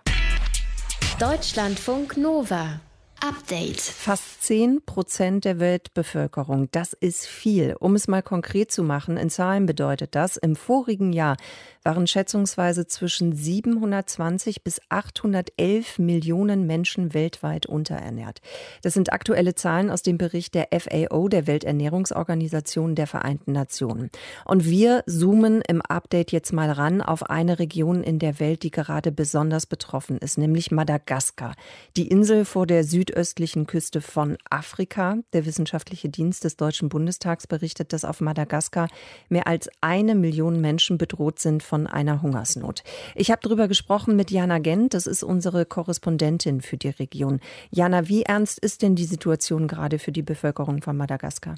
Deutschlandfunk 1.21 2.17
Nova. 2.17 2.81
Update. 3.23 3.81
Fast 3.81 4.43
10 4.45 4.81
Prozent 4.87 5.45
der 5.45 5.61
Weltbevölkerung, 5.61 6.71
das 6.73 6.95
ist 6.95 7.27
viel. 7.27 7.77
Um 7.79 7.95
es 7.95 8.09
mal 8.09 8.23
konkret 8.23 8.73
zu 8.73 8.83
machen, 8.83 9.19
in 9.19 9.29
Zahlen 9.29 9.67
bedeutet 9.67 10.15
das, 10.15 10.39
im 10.39 10.57
vorigen 10.57 11.13
Jahr 11.13 11.37
waren 11.83 12.07
schätzungsweise 12.07 12.87
zwischen 12.87 13.35
720 13.35 14.65
bis 14.65 14.81
811 14.89 15.99
Millionen 15.99 16.67
Menschen 16.67 17.15
weltweit 17.15 17.67
unterernährt. 17.67 18.41
Das 18.83 18.95
sind 18.95 19.13
aktuelle 19.13 19.55
Zahlen 19.55 19.91
aus 19.91 20.03
dem 20.03 20.19
Bericht 20.19 20.55
der 20.55 20.69
FAO, 20.79 21.29
der 21.29 21.47
Welternährungsorganisation 21.47 22.95
der 22.95 23.07
Vereinten 23.07 23.53
Nationen. 23.53 24.11
Und 24.45 24.65
wir 24.67 25.05
zoomen 25.07 25.63
im 25.67 25.81
Update 25.83 26.33
jetzt 26.33 26.53
mal 26.53 26.71
ran 26.71 27.01
auf 27.03 27.29
eine 27.29 27.59
Region 27.59 28.03
in 28.03 28.19
der 28.19 28.41
Welt, 28.41 28.63
die 28.63 28.71
gerade 28.71 29.13
besonders 29.13 29.67
betroffen 29.67 30.19
ist, 30.19 30.39
nämlich 30.39 30.71
Madagaskar. 30.71 31.55
Die 31.97 32.09
Insel 32.09 32.45
vor 32.45 32.67
der 32.67 32.85
südöstlichen 33.11 33.67
Küste 33.67 34.01
von 34.01 34.37
Afrika. 34.49 35.17
Der 35.33 35.45
wissenschaftliche 35.45 36.09
Dienst 36.09 36.45
des 36.45 36.57
Deutschen 36.57 36.89
Bundestags 36.89 37.47
berichtet, 37.47 37.93
dass 37.93 38.05
auf 38.05 38.21
Madagaskar 38.21 38.89
mehr 39.29 39.47
als 39.47 39.69
eine 39.81 40.15
Million 40.15 40.61
Menschen 40.61 40.97
bedroht 40.97 41.41
sind 41.41 41.63
von 41.63 41.87
einer 41.87 42.23
Hungersnot. 42.23 42.83
Ich 43.15 43.31
habe 43.31 43.41
darüber 43.43 43.67
gesprochen 43.67 44.15
mit 44.17 44.31
Jana 44.31 44.59
Gent, 44.59 44.95
das 44.95 45.07
ist 45.07 45.25
unsere 45.25 45.67
Korrespondentin 45.67 46.61
für 46.61 46.77
die 46.77 46.89
Region. 46.89 47.41
Jana, 47.71 48.09
wie 48.09 48.23
ernst 48.23 48.59
ist 48.61 48.83
denn 48.83 48.95
die 48.95 49.05
Situation 49.05 49.67
gerade 49.67 49.99
für 49.99 50.13
die 50.13 50.23
Bevölkerung 50.23 50.81
von 50.83 50.97
Madagaskar? 50.97 51.57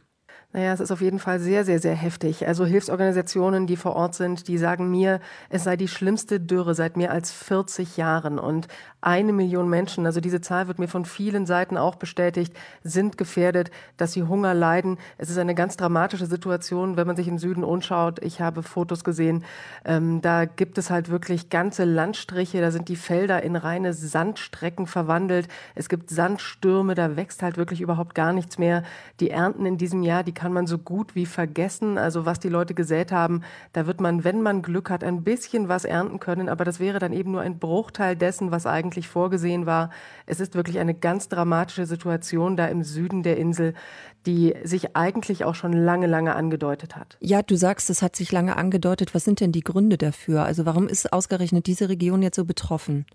Naja, 0.55 0.75
es 0.75 0.81
ist 0.81 0.91
auf 0.91 1.01
jeden 1.01 1.19
Fall 1.19 1.41
sehr, 1.41 1.65
sehr, 1.65 1.79
sehr 1.79 1.95
heftig. 1.95 2.47
Also 2.47 2.67
Hilfsorganisationen, 2.67 3.67
die 3.67 3.77
vor 3.77 3.97
Ort 3.97 4.15
sind, 4.15 4.49
die 4.49 4.59
sagen 4.59 4.91
mir, 4.91 5.19
es 5.49 5.65
sei 5.65 5.79
die 5.79 5.88
schlimmste 5.88 6.41
Dürre 6.41 6.75
seit 6.75 6.99
mehr 6.99 7.11
als 7.11 7.33
40 7.33 7.97
Jahren. 7.97 8.38
Und 8.38 8.69
eine 9.01 9.33
Million 9.33 9.71
Menschen, 9.71 10.05
also 10.05 10.21
diese 10.21 10.43
Zahl 10.43 10.69
wird 10.69 10.79
mir 10.79 10.88
von 10.88 11.07
vielen 11.07 11.47
Seiten 11.47 11.79
auch 11.79 11.95
bestätigt, 11.95 12.55
sind 12.85 13.17
gefährdet, 13.17 13.71
dass 13.97 14.12
sie 14.12 14.25
Hunger 14.25 14.53
leiden. 14.53 14.99
Es 15.17 15.31
ist 15.31 15.38
eine 15.38 15.55
ganz 15.55 15.79
dramatische 15.79 16.27
Situation, 16.27 16.99
wenn 16.99 17.07
man 17.07 17.17
sich 17.17 17.29
im 17.29 17.38
Süden 17.38 17.65
umschaut. 17.65 18.23
Ich 18.23 18.43
habe 18.43 18.62
Fotos 18.62 19.05
gesehen. 19.05 19.45
Ähm, 19.87 20.21
da 20.21 20.45
gibt 20.45 20.77
es 20.77 20.91
halt 20.91 21.09
wirklich 21.09 21.49
ganze 21.49 21.85
Landstriche. 21.85 22.61
Da 22.61 22.71
sind 22.71 22.91
die 22.91 22.97
Felder 22.97 23.43
in 23.43 23.57
reine 23.57 23.95
Sandstrecken 23.95 24.87
verwandelt. 24.87 25.49
Es 25.75 25.88
gibt 25.88 26.11
Sandstürme. 26.11 26.95
Da 26.95 27.17
wächst 27.17 27.43
halt 27.43 27.57
wirklich 27.57 27.81
überhaupt 27.81 28.15
gar 28.15 28.35
nichts 28.35 28.59
mehr. 28.59 28.83
Die 29.19 29.31
Ernten 29.31 29.65
in 29.65 29.79
diesem 29.79 30.03
Jahr, 30.03 30.23
die 30.25 30.41
kann 30.42 30.52
man 30.52 30.66
so 30.66 30.76
gut 30.76 31.14
wie 31.14 31.24
vergessen. 31.24 31.98
Also 31.98 32.26
was 32.26 32.40
die 32.40 32.48
Leute 32.48 32.74
gesät 32.74 33.12
haben, 33.12 33.42
da 33.72 33.87
wird 33.87 34.00
man, 34.00 34.24
wenn 34.24 34.42
man 34.42 34.61
Glück 34.61 34.90
hat, 34.90 35.05
ein 35.05 35.22
bisschen 35.22 35.68
was 35.68 35.85
ernten 35.85 36.18
können. 36.18 36.48
Aber 36.48 36.64
das 36.64 36.81
wäre 36.81 36.98
dann 36.98 37.12
eben 37.12 37.31
nur 37.31 37.42
ein 37.42 37.61
Bruchteil 37.61 38.16
dessen, 38.16 38.50
was 38.50 38.66
eigentlich 38.66 39.07
vorgesehen 39.07 39.66
war. 39.66 39.90
Es 40.26 40.40
ist 40.40 40.57
wirklich 40.57 40.81
eine 40.81 40.94
ganz 40.94 41.28
dramatische 41.28 41.87
Situation 41.87 42.57
da 42.57 42.66
im 42.66 42.83
Süden 42.83 43.22
der 43.22 43.37
Insel, 43.37 43.74
die 44.26 44.57
sich 44.64 44.96
eigentlich 44.96 45.44
auch 45.44 45.55
schon 45.55 45.72
lange, 45.72 46.09
lange 46.09 46.35
angedeutet 46.35 46.96
hat. 46.96 47.16
Ja, 47.20 47.42
du 47.42 47.55
sagst, 47.55 47.88
es 47.88 48.02
hat 48.02 48.16
sich 48.16 48.33
lange 48.33 48.57
angedeutet. 48.57 49.14
Was 49.14 49.22
sind 49.22 49.38
denn 49.38 49.52
die 49.52 49.62
Gründe 49.62 49.96
dafür? 49.96 50.42
Also 50.42 50.66
warum 50.66 50.88
ist 50.88 51.12
ausgerechnet 51.12 51.68
diese 51.68 51.88
Region 51.88 52.20
jetzt 52.20 52.35
so 52.35 52.44
betroffen? 52.44 53.07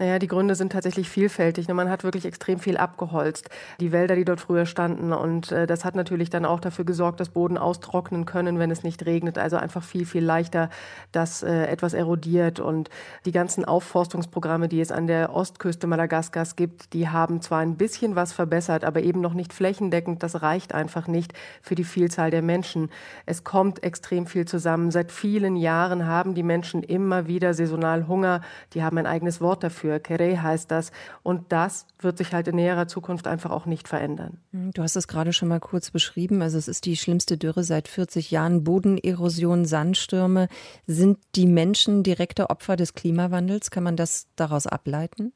Naja, 0.00 0.18
die 0.18 0.28
Gründe 0.28 0.54
sind 0.54 0.72
tatsächlich 0.72 1.10
vielfältig. 1.10 1.68
Ne, 1.68 1.74
man 1.74 1.90
hat 1.90 2.04
wirklich 2.04 2.24
extrem 2.24 2.58
viel 2.58 2.78
abgeholzt. 2.78 3.50
Die 3.80 3.92
Wälder, 3.92 4.16
die 4.16 4.24
dort 4.24 4.40
früher 4.40 4.64
standen. 4.64 5.12
Und 5.12 5.52
äh, 5.52 5.66
das 5.66 5.84
hat 5.84 5.94
natürlich 5.94 6.30
dann 6.30 6.46
auch 6.46 6.60
dafür 6.60 6.86
gesorgt, 6.86 7.20
dass 7.20 7.28
Boden 7.28 7.58
austrocknen 7.58 8.24
können, 8.24 8.58
wenn 8.58 8.70
es 8.70 8.82
nicht 8.82 9.04
regnet. 9.04 9.36
Also 9.36 9.56
einfach 9.56 9.82
viel, 9.82 10.06
viel 10.06 10.24
leichter, 10.24 10.70
dass 11.12 11.42
äh, 11.42 11.66
etwas 11.66 11.92
erodiert. 11.92 12.60
Und 12.60 12.88
die 13.26 13.32
ganzen 13.32 13.66
Aufforstungsprogramme, 13.66 14.68
die 14.68 14.80
es 14.80 14.90
an 14.90 15.06
der 15.06 15.34
Ostküste 15.34 15.86
Madagaskars 15.86 16.56
gibt, 16.56 16.94
die 16.94 17.08
haben 17.10 17.42
zwar 17.42 17.58
ein 17.58 17.76
bisschen 17.76 18.16
was 18.16 18.32
verbessert, 18.32 18.84
aber 18.84 19.02
eben 19.02 19.20
noch 19.20 19.34
nicht 19.34 19.52
flächendeckend. 19.52 20.22
Das 20.22 20.40
reicht 20.40 20.74
einfach 20.74 21.08
nicht 21.08 21.34
für 21.60 21.74
die 21.74 21.84
Vielzahl 21.84 22.30
der 22.30 22.42
Menschen. 22.42 22.88
Es 23.26 23.44
kommt 23.44 23.82
extrem 23.82 24.26
viel 24.26 24.46
zusammen. 24.46 24.90
Seit 24.90 25.12
vielen 25.12 25.56
Jahren 25.56 26.06
haben 26.06 26.34
die 26.34 26.42
Menschen 26.42 26.82
immer 26.82 27.26
wieder 27.26 27.52
saisonal 27.52 28.08
Hunger. 28.08 28.40
Die 28.72 28.82
haben 28.82 28.96
ein 28.96 29.06
eigenes 29.06 29.42
Wort 29.42 29.62
dafür 29.62 29.69
für 29.70 30.00
Kere 30.00 30.42
heißt 30.42 30.70
das. 30.70 30.92
Und 31.22 31.52
das 31.52 31.86
wird 31.98 32.18
sich 32.18 32.32
halt 32.32 32.48
in 32.48 32.56
näherer 32.56 32.86
Zukunft 32.86 33.26
einfach 33.26 33.50
auch 33.50 33.66
nicht 33.66 33.88
verändern. 33.88 34.38
Hm, 34.52 34.72
du 34.72 34.82
hast 34.82 34.96
es 34.96 35.08
gerade 35.08 35.32
schon 35.32 35.48
mal 35.48 35.60
kurz 35.60 35.90
beschrieben. 35.90 36.42
Also 36.42 36.58
es 36.58 36.68
ist 36.68 36.86
die 36.86 36.96
schlimmste 36.96 37.38
Dürre 37.38 37.64
seit 37.64 37.88
40 37.88 38.30
Jahren. 38.30 38.64
Bodenerosion, 38.64 39.64
Sandstürme. 39.64 40.48
Sind 40.86 41.18
die 41.34 41.46
Menschen 41.46 42.02
direkte 42.02 42.50
Opfer 42.50 42.76
des 42.76 42.94
Klimawandels? 42.94 43.70
Kann 43.70 43.84
man 43.84 43.96
das 43.96 44.26
daraus 44.36 44.66
ableiten? 44.66 45.32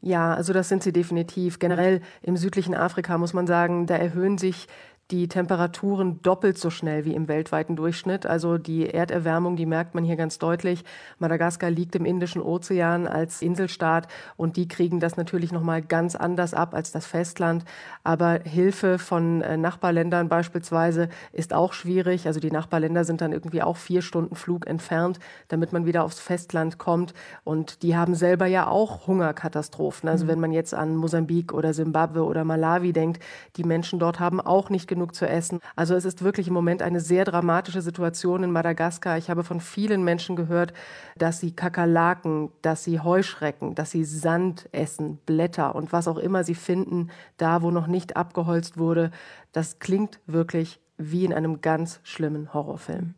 Ja, 0.00 0.34
also 0.34 0.52
das 0.52 0.68
sind 0.68 0.82
sie 0.82 0.92
definitiv. 0.92 1.58
Generell 1.58 2.02
im 2.20 2.36
südlichen 2.36 2.74
Afrika 2.74 3.16
muss 3.16 3.32
man 3.32 3.46
sagen, 3.46 3.86
da 3.86 3.96
erhöhen 3.96 4.36
sich 4.36 4.66
die 5.10 5.28
Temperaturen 5.28 6.22
doppelt 6.22 6.56
so 6.56 6.70
schnell 6.70 7.04
wie 7.04 7.14
im 7.14 7.28
weltweiten 7.28 7.76
Durchschnitt. 7.76 8.24
Also 8.24 8.56
die 8.56 8.88
Erderwärmung, 8.88 9.54
die 9.54 9.66
merkt 9.66 9.94
man 9.94 10.02
hier 10.02 10.16
ganz 10.16 10.38
deutlich. 10.38 10.82
Madagaskar 11.18 11.70
liegt 11.70 11.94
im 11.94 12.06
Indischen 12.06 12.40
Ozean 12.40 13.06
als 13.06 13.42
Inselstaat 13.42 14.08
und 14.36 14.56
die 14.56 14.66
kriegen 14.66 15.00
das 15.00 15.18
natürlich 15.18 15.52
noch 15.52 15.62
mal 15.62 15.82
ganz 15.82 16.16
anders 16.16 16.54
ab 16.54 16.74
als 16.74 16.90
das 16.90 17.04
Festland. 17.04 17.64
Aber 18.02 18.40
Hilfe 18.44 18.98
von 18.98 19.42
äh, 19.42 19.58
Nachbarländern 19.58 20.30
beispielsweise 20.30 21.10
ist 21.32 21.52
auch 21.52 21.74
schwierig. 21.74 22.26
Also 22.26 22.40
die 22.40 22.50
Nachbarländer 22.50 23.04
sind 23.04 23.20
dann 23.20 23.32
irgendwie 23.32 23.62
auch 23.62 23.76
vier 23.76 24.00
Stunden 24.00 24.36
Flug 24.36 24.66
entfernt, 24.66 25.18
damit 25.48 25.72
man 25.72 25.84
wieder 25.84 26.04
aufs 26.04 26.18
Festland 26.18 26.78
kommt. 26.78 27.12
Und 27.44 27.82
die 27.82 27.94
haben 27.94 28.14
selber 28.14 28.46
ja 28.46 28.68
auch 28.68 29.06
Hungerkatastrophen. 29.06 30.08
Also 30.08 30.24
mhm. 30.24 30.28
wenn 30.28 30.40
man 30.40 30.52
jetzt 30.52 30.72
an 30.72 30.96
Mosambik 30.96 31.52
oder 31.52 31.74
Simbabwe 31.74 32.24
oder 32.24 32.44
Malawi 32.44 32.94
denkt, 32.94 33.22
die 33.56 33.64
Menschen 33.64 33.98
dort 33.98 34.18
haben 34.18 34.40
auch 34.40 34.70
nicht 34.70 34.93
genug 34.94 35.14
zu 35.14 35.28
essen. 35.28 35.60
Also 35.76 35.94
es 35.94 36.04
ist 36.04 36.22
wirklich 36.22 36.48
im 36.48 36.54
Moment 36.54 36.80
eine 36.80 37.00
sehr 37.00 37.24
dramatische 37.24 37.82
Situation 37.82 38.44
in 38.44 38.50
Madagaskar. 38.52 39.18
Ich 39.18 39.28
habe 39.28 39.44
von 39.44 39.60
vielen 39.60 40.04
Menschen 40.04 40.36
gehört, 40.36 40.72
dass 41.16 41.40
sie 41.40 41.52
Kakerlaken, 41.52 42.50
dass 42.62 42.84
sie 42.84 43.00
Heuschrecken, 43.00 43.74
dass 43.74 43.90
sie 43.90 44.04
Sand 44.04 44.68
essen, 44.72 45.18
Blätter 45.26 45.74
und 45.74 45.92
was 45.92 46.08
auch 46.08 46.18
immer 46.18 46.44
sie 46.44 46.54
finden, 46.54 47.10
da 47.36 47.62
wo 47.62 47.70
noch 47.70 47.88
nicht 47.88 48.16
abgeholzt 48.16 48.78
wurde. 48.78 49.10
Das 49.52 49.78
klingt 49.80 50.20
wirklich 50.26 50.80
wie 50.96 51.24
in 51.24 51.32
einem 51.32 51.60
ganz 51.60 51.98
schlimmen 52.04 52.54
Horrorfilm. 52.54 53.14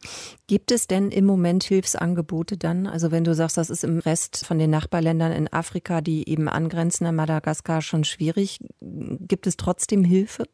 Gibt 0.46 0.70
es 0.70 0.86
denn 0.86 1.10
im 1.10 1.26
Moment 1.26 1.62
Hilfsangebote 1.64 2.56
dann? 2.56 2.86
Also 2.86 3.10
wenn 3.10 3.24
du 3.24 3.34
sagst, 3.34 3.58
das 3.58 3.68
ist 3.68 3.84
im 3.84 3.98
Rest 3.98 4.46
von 4.46 4.58
den 4.58 4.70
Nachbarländern 4.70 5.32
in 5.32 5.52
Afrika, 5.52 6.00
die 6.00 6.26
eben 6.28 6.48
angrenzen 6.48 7.06
an 7.06 7.16
Madagaskar, 7.16 7.82
schon 7.82 8.04
schwierig, 8.04 8.60
gibt 8.80 9.46
es 9.46 9.58
trotzdem 9.58 10.04
Hilfe? 10.04 10.44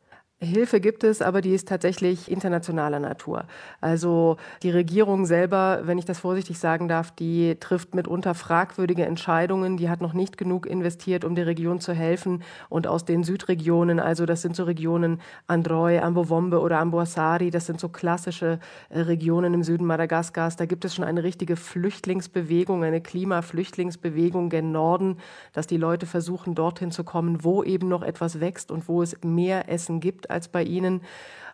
Hilfe 0.43 0.81
gibt 0.81 1.05
es, 1.05 1.23
aber 1.23 1.41
die 1.41 1.55
ist 1.55 1.69
tatsächlich 1.69 2.29
internationaler 2.29 2.99
Natur. 2.99 3.45
Also 3.81 4.39
die 4.65 4.71
Regierung 4.71 5.25
selber, 5.25 5.83
wenn 5.85 5.99
ich 5.99 6.05
das 6.05 6.19
vorsichtig 6.19 6.59
sagen 6.59 6.89
darf, 6.89 7.13
die 7.13 7.57
trifft 7.61 7.95
mitunter 7.95 8.35
fragwürdige 8.35 9.07
Entscheidungen. 9.07 9.77
Die 9.77 9.89
hat 9.89 10.01
noch 10.01 10.15
nicht 10.15 10.37
genug 10.37 10.67
investiert, 10.67 11.25
um 11.25 11.37
der 11.37 11.47
Region 11.47 11.79
zu 11.79 11.93
helfen. 11.93 12.43
Und 12.69 12.89
aus 12.89 13.05
den 13.05 13.23
Südregionen, 13.23 14.01
also 14.01 14.27
das 14.27 14.43
sind 14.43 14.57
so 14.57 14.65
Regionen 14.65 15.21
Androy, 15.47 16.01
Ambovombe 16.01 16.59
oder 16.59 16.81
Amboasari, 16.81 17.51
das 17.53 17.67
sind 17.67 17.79
so 17.79 17.89
klassische 17.89 18.59
äh, 18.89 19.01
Regionen 19.01 19.55
im 19.55 19.63
Süden 19.63 19.87
Madagaskars. 19.87 20.57
Da 20.57 20.67
gibt 20.67 20.85
es 20.85 20.97
schon 20.97 21.05
eine 21.05 21.23
richtige 21.23 21.55
Flüchtlingsbewegung, 21.55 22.83
eine 22.83 23.01
Klimaflüchtlingsbewegung 23.01 24.51
gen 24.51 24.73
Norden, 24.73 25.19
dass 25.53 25.69
die 25.69 25.77
Leute 25.77 26.07
versuchen, 26.07 26.57
dorthin 26.57 26.91
zu 26.91 27.05
kommen, 27.05 27.45
wo 27.45 27.63
eben 27.63 27.87
noch 27.87 28.03
etwas 28.03 28.41
wächst 28.41 28.73
und 28.73 28.89
wo 28.89 29.03
es 29.03 29.17
mehr 29.23 29.69
Essen 29.69 30.01
gibt 30.01 30.32
als 30.33 30.49
bei 30.49 30.63
ihnen. 30.63 31.03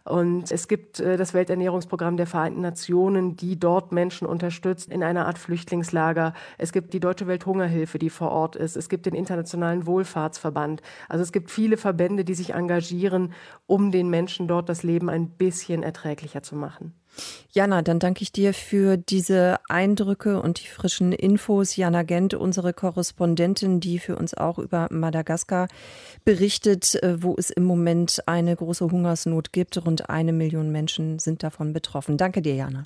Und 0.09 0.51
es 0.51 0.69
gibt 0.69 1.01
äh, 1.01 1.17
das 1.17 1.35
Welternährungsprogramm 1.35 2.17
der 2.17 2.27
Vereinten 2.27 2.63
Nationen, 2.63 3.37
die 3.37 3.59
dort 3.59 3.93
Menschen 3.93 4.27
unterstützt 4.27 4.91
in 4.91 5.03
einer 5.03 5.27
Art 5.27 5.39
Flüchtlingslager. 5.39 6.33
Es 6.57 6.73
gibt 6.73 6.95
die 6.95 7.01
Deutsche 7.01 7.27
Welthungerhilfe, 7.27 7.99
die 7.99 8.11
vor 8.11 8.31
Ort 8.31 8.57
ist. 8.57 8.77
Es 8.77 8.89
gibt 8.89 9.07
den 9.07 9.15
Internationalen 9.15 9.87
Wohlfahrtsverband. 9.87 10.81
Also 11.09 11.23
es 11.23 11.33
gibt 11.33 11.51
viele 11.51 11.77
Verbände, 11.77 12.25
die 12.25 12.35
sich 12.35 12.55
engagieren, 12.55 13.35
um 13.67 13.91
den 13.93 14.09
Menschen 14.09 14.49
dort 14.49 14.69
das 14.69 14.83
Leben 14.83 15.11
ein 15.11 15.29
bisschen 15.29 15.83
erträglicher 15.83 16.43
zu 16.43 16.57
machen. 16.57 16.95
Jana, 17.51 17.83
dann 17.83 17.99
danke 17.99 18.23
ich 18.23 18.33
dir 18.33 18.55
für 18.55 18.97
diese 18.97 19.59
Eindrücke 19.69 20.41
und 20.41 20.63
die 20.63 20.69
frischen 20.69 21.13
Infos. 21.13 21.77
Jana 21.77 22.03
Gent, 22.03 22.35
unsere 22.35 22.73
Korrespondentin, 22.73 23.81
die 23.81 23.99
für 23.99 24.17
uns 24.17 24.35
auch 24.35 24.59
über 24.59 24.89
Madagaskar 24.91 25.69
berichtet, 26.25 27.03
äh, 27.03 27.23
wo 27.23 27.35
es 27.37 27.51
im 27.51 27.65
Moment 27.65 28.23
eine 28.27 28.55
große 28.55 28.91
Hungersnot 28.91 29.53
gibt. 29.53 29.85
Rund 29.85 30.09
eine 30.11 30.33
Million 30.33 30.71
Menschen 30.71 31.19
sind 31.19 31.43
davon 31.43 31.73
betroffen. 31.73 32.17
Danke 32.17 32.43
dir, 32.43 32.55
Jana. 32.55 32.83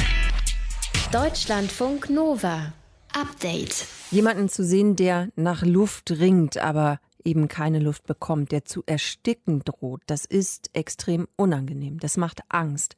Deutschlandfunk 1.12 2.08
Nova. 2.08 2.72
Update. 3.14 3.86
Jemanden 4.10 4.48
zu 4.48 4.64
sehen, 4.64 4.96
der 4.96 5.28
nach 5.36 5.62
Luft 5.62 6.10
ringt, 6.12 6.56
aber 6.56 6.98
eben 7.24 7.48
keine 7.48 7.78
Luft 7.78 8.06
bekommt, 8.06 8.52
der 8.52 8.64
zu 8.64 8.82
ersticken 8.86 9.62
droht, 9.64 10.02
das 10.06 10.24
ist 10.24 10.70
extrem 10.72 11.28
unangenehm. 11.36 11.98
Das 11.98 12.16
macht 12.16 12.40
Angst. 12.48 12.96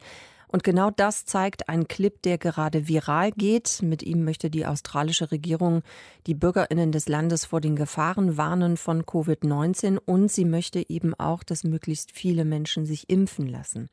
Und 0.55 0.63
genau 0.63 0.93
das 0.93 1.25
zeigt 1.25 1.69
ein 1.69 1.89
Clip, 1.89 2.23
der 2.23 2.39
gerade 2.39 2.87
viral 2.87 3.33
geht. 3.33 3.83
Mit 3.83 4.05
ihm 4.05 4.23
möchte 4.23 4.51
die 4.51 4.67
australische 4.67 5.33
Regierung 5.33 5.83
die 6.29 6.35
Bürgerinnen 6.35 6.93
des 6.93 7.09
Landes 7.09 7.45
vor 7.45 7.61
den 7.61 7.75
Gefahren 7.75 8.37
warnen 8.37 8.77
von 8.77 9.03
Covid-19 9.03 9.99
und 9.99 10.31
sie 10.31 10.45
möchte 10.45 10.89
eben 10.89 11.13
auch, 11.15 11.43
dass 11.43 11.65
möglichst 11.65 12.13
viele 12.13 12.45
Menschen 12.45 12.87
sich 12.87 13.11
impfen 13.11 13.49
lassen. 13.49 13.89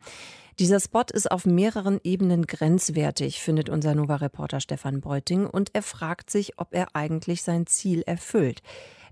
Dieser 0.60 0.80
Spot 0.80 1.06
ist 1.12 1.32
auf 1.32 1.48
mehreren 1.48 2.00
Ebenen 2.04 2.46
grenzwertig, 2.46 3.42
findet 3.42 3.68
unser 3.68 3.96
Nova-Reporter 3.96 4.60
Stefan 4.60 5.02
Beuting, 5.02 5.48
und 5.48 5.72
er 5.74 5.82
fragt 5.82 6.30
sich, 6.30 6.60
ob 6.60 6.76
er 6.76 6.96
eigentlich 6.96 7.42
sein 7.42 7.66
Ziel 7.66 8.04
erfüllt. 8.04 8.62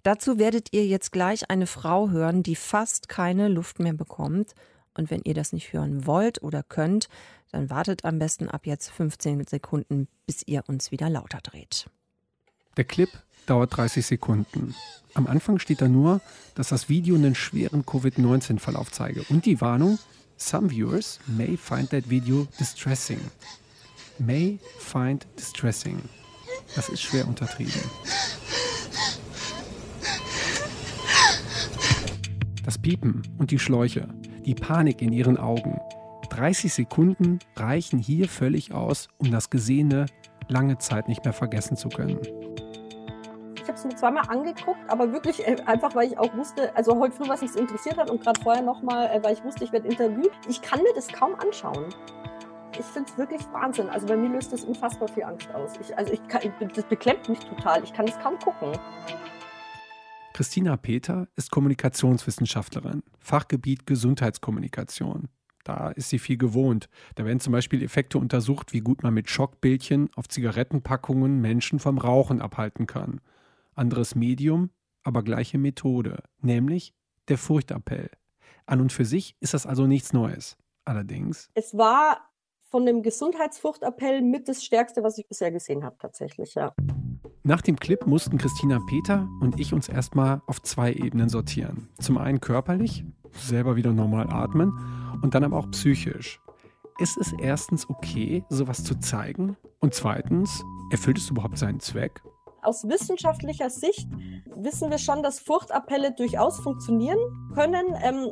Dazu 0.04 0.38
werdet 0.38 0.72
ihr 0.72 0.86
jetzt 0.86 1.12
gleich 1.12 1.50
eine 1.50 1.66
Frau 1.66 2.12
hören, 2.12 2.44
die 2.44 2.56
fast 2.56 3.10
keine 3.10 3.48
Luft 3.48 3.80
mehr 3.80 3.94
bekommt. 3.94 4.54
Und 4.96 5.12
wenn 5.12 5.22
ihr 5.24 5.34
das 5.34 5.54
nicht 5.54 5.72
hören 5.72 6.06
wollt 6.06 6.44
oder 6.44 6.62
könnt, 6.62 7.08
dann 7.52 7.70
wartet 7.70 8.06
am 8.06 8.20
besten 8.20 8.50
ab 8.50 8.66
jetzt 8.66 8.90
15 8.92 9.46
Sekunden, 9.46 10.08
bis 10.26 10.44
ihr 10.46 10.64
uns 10.68 10.92
wieder 10.92 11.10
lauter 11.10 11.40
dreht. 11.42 11.90
Der 12.78 12.84
Clip 12.84 13.10
dauert 13.46 13.76
30 13.76 14.06
Sekunden. 14.06 14.76
Am 15.16 15.28
Anfang 15.28 15.60
steht 15.60 15.82
da 15.82 15.88
nur, 15.88 16.22
dass 16.56 16.70
das 16.70 16.88
Video 16.88 17.16
einen 17.16 17.36
schweren 17.36 17.86
Covid-19-Verlauf 17.86 18.92
zeige 18.92 19.24
und 19.30 19.46
die 19.46 19.60
Warnung, 19.60 19.98
some 20.38 20.70
viewers 20.70 21.20
may 21.26 21.58
find 21.58 21.90
that 21.90 22.10
video 22.10 22.48
distressing. 22.60 23.20
May 24.20 24.60
find 24.78 25.26
distressing. 25.38 26.02
Das 26.76 26.90
ist 26.90 27.02
schwer 27.02 27.28
untertrieben. 27.28 27.82
Das 32.64 32.78
Piepen 32.78 33.24
und 33.40 33.50
die 33.50 33.58
Schläuche, 33.58 34.08
die 34.46 34.54
Panik 34.54 35.02
in 35.02 35.12
ihren 35.12 35.38
Augen, 35.38 35.80
30 36.30 36.74
Sekunden 36.74 37.40
reichen 37.56 38.00
hier 38.00 38.30
völlig 38.30 38.74
aus, 38.74 39.08
um 39.18 39.32
das 39.32 39.50
Gesehene 39.50 40.06
lange 40.48 40.78
Zeit 40.78 41.08
nicht 41.08 41.24
mehr 41.24 41.34
vergessen 41.34 41.78
zu 41.78 41.90
können. 41.90 42.20
Ich 43.56 43.64
habe 43.64 43.74
es 43.74 43.86
mir 43.86 43.96
zweimal 43.96 44.24
angeguckt, 44.30 44.80
aber 44.88 45.12
wirklich 45.12 45.46
äh, 45.48 45.58
einfach, 45.66 45.94
weil 45.94 46.08
ich 46.08 46.18
auch 46.18 46.34
wusste, 46.36 46.76
also 46.76 46.98
heute 46.98 47.16
früh, 47.16 47.28
was 47.28 47.42
mich 47.42 47.56
interessiert 47.56 47.98
hat 47.98 48.10
und 48.10 48.22
gerade 48.22 48.42
vorher 48.42 48.64
nochmal, 48.64 49.08
äh, 49.08 49.24
weil 49.24 49.34
ich 49.34 49.44
wusste, 49.44 49.64
ich 49.64 49.72
werde 49.72 49.88
interviewt. 49.88 50.32
Ich 50.48 50.62
kann 50.62 50.82
mir 50.82 50.94
das 50.96 51.08
kaum 51.08 51.36
anschauen. 51.36 51.86
Ich 52.80 52.86
finde 52.86 53.12
es 53.12 53.18
wirklich 53.18 53.42
Wahnsinn. 53.52 53.90
Also 53.90 54.08
bei 54.08 54.16
mir 54.16 54.30
löst 54.30 54.54
das 54.54 54.64
unfassbar 54.64 55.08
viel 55.10 55.24
Angst 55.24 55.54
aus. 55.54 55.74
Ich, 55.82 55.96
also 55.98 56.14
ich 56.14 56.28
kann, 56.28 56.42
das 56.74 56.86
beklemmt 56.86 57.30
mich 57.30 57.40
total. 57.40 57.84
Ich 57.84 57.94
kann 57.94 58.08
es 58.08 58.18
kaum 58.20 58.40
gucken. 58.40 58.72
Christina 60.34 60.78
Peter 60.78 61.28
ist 61.36 61.52
Kommunikationswissenschaftlerin, 61.52 63.04
Fachgebiet 63.20 63.86
Gesundheitskommunikation. 63.86 65.28
Da 65.70 65.90
ist 65.90 66.10
sie 66.10 66.18
viel 66.18 66.38
gewohnt. 66.38 66.90
Da 67.14 67.26
werden 67.26 67.40
zum 67.40 67.54
Beispiel 67.54 67.84
Effekte 67.84 68.18
untersucht, 68.18 68.74
wie 68.74 68.80
gut 68.80 69.04
man 69.04 69.14
mit 69.14 69.30
Schockbildchen 69.30 70.10
auf 70.16 70.28
Zigarettenpackungen 70.28 71.40
Menschen 71.42 71.78
vom 71.78 72.00
Rauchen 72.00 72.42
abhalten 72.42 72.88
kann. 72.88 73.22
Anderes 73.76 74.16
Medium, 74.16 74.72
aber 75.04 75.22
gleiche 75.22 75.60
Methode, 75.60 76.24
nämlich 76.42 76.96
der 77.28 77.38
Furchtappell. 77.38 78.10
An 78.66 78.82
und 78.82 78.92
für 78.92 79.06
sich 79.06 79.36
ist 79.42 79.54
das 79.54 79.68
also 79.68 79.86
nichts 79.86 80.12
Neues. 80.12 80.58
Allerdings. 80.86 81.52
Es 81.54 81.78
war 81.78 82.18
von 82.64 82.88
dem 82.88 83.04
Gesundheitsfurchtappell 83.04 84.24
mit 84.24 84.50
das 84.50 84.64
Stärkste, 84.64 85.04
was 85.04 85.20
ich 85.20 85.28
bisher 85.28 85.52
gesehen 85.52 85.84
habe, 85.84 85.98
tatsächlich, 86.00 86.56
ja. 86.56 86.74
Nach 87.44 87.62
dem 87.62 87.76
Clip 87.76 88.08
mussten 88.08 88.40
Christina 88.40 88.80
Peter 88.88 89.28
und 89.40 89.60
ich 89.60 89.72
uns 89.72 89.88
erstmal 89.88 90.42
auf 90.48 90.64
zwei 90.64 90.94
Ebenen 90.94 91.30
sortieren. 91.30 91.90
Zum 92.00 92.18
einen 92.18 92.42
körperlich, 92.42 93.06
selber 93.34 93.76
wieder 93.76 93.92
normal 93.92 94.28
atmen 94.30 94.74
und 95.22 95.36
dann 95.36 95.44
aber 95.44 95.58
auch 95.58 95.70
psychisch. 95.72 96.40
Ist 97.00 97.18
es 97.18 97.34
erstens 97.40 97.90
okay, 97.90 98.44
sowas 98.50 98.84
zu 98.84 99.00
zeigen? 99.00 99.56
Und 99.80 99.94
zweitens, 99.94 100.64
erfüllt 100.92 101.18
es 101.18 101.30
überhaupt 101.30 101.58
seinen 101.58 101.80
Zweck? 101.80 102.22
Aus 102.62 102.84
wissenschaftlicher 102.84 103.70
Sicht 103.70 104.08
wissen 104.56 104.92
wir 104.92 104.98
schon, 104.98 105.24
dass 105.24 105.40
Furchtappelle 105.40 106.14
durchaus 106.14 106.60
funktionieren 106.60 107.18
können. 107.54 107.86
Ähm, 108.04 108.32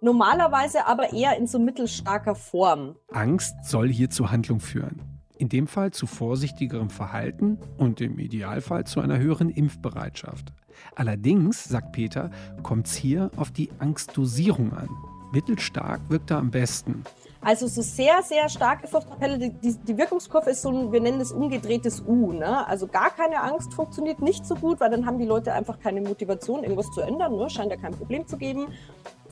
normalerweise 0.00 0.86
aber 0.86 1.12
eher 1.12 1.36
in 1.36 1.46
so 1.46 1.58
mittelstarker 1.58 2.34
Form. 2.34 2.96
Angst 3.12 3.54
soll 3.62 3.88
hier 3.88 4.10
zur 4.10 4.32
Handlung 4.32 4.58
führen. 4.58 5.09
In 5.40 5.48
dem 5.48 5.66
Fall 5.66 5.90
zu 5.90 6.06
vorsichtigerem 6.06 6.90
Verhalten 6.90 7.56
und 7.78 8.02
im 8.02 8.18
Idealfall 8.18 8.84
zu 8.84 9.00
einer 9.00 9.16
höheren 9.16 9.48
Impfbereitschaft. 9.48 10.52
Allerdings, 10.94 11.64
sagt 11.64 11.92
Peter, 11.92 12.30
kommt 12.62 12.88
es 12.88 12.94
hier 12.94 13.30
auf 13.36 13.50
die 13.50 13.70
Angstdosierung 13.78 14.74
an. 14.74 14.90
Mittelstark 15.32 16.02
wirkt 16.10 16.30
er 16.30 16.36
am 16.36 16.50
besten. 16.50 17.04
Also 17.40 17.68
so 17.68 17.80
sehr, 17.80 18.22
sehr 18.22 18.50
starke 18.50 18.86
Furchtappelle, 18.86 19.38
die, 19.38 19.50
die, 19.50 19.74
die, 19.78 19.96
Wirkungskurve 19.96 20.50
ist 20.50 20.60
so 20.60 20.68
ein, 20.68 20.92
wir 20.92 21.00
nennen 21.00 21.22
es 21.22 21.32
umgedrehtes 21.32 22.02
U. 22.06 22.32
Ne? 22.32 22.66
Also 22.68 22.86
gar 22.86 23.08
keine 23.08 23.42
Angst 23.42 23.72
funktioniert 23.72 24.20
nicht 24.20 24.44
so 24.44 24.56
gut, 24.56 24.78
weil 24.78 24.90
dann 24.90 25.06
haben 25.06 25.18
die 25.18 25.24
Leute 25.24 25.54
einfach 25.54 25.80
keine 25.80 26.02
Motivation, 26.02 26.64
irgendwas 26.64 26.90
zu 26.90 27.00
ändern. 27.00 27.34
Ne? 27.34 27.48
Scheint 27.48 27.70
ja 27.70 27.78
kein 27.78 27.92
Problem 27.92 28.26
zu 28.26 28.36
geben. 28.36 28.66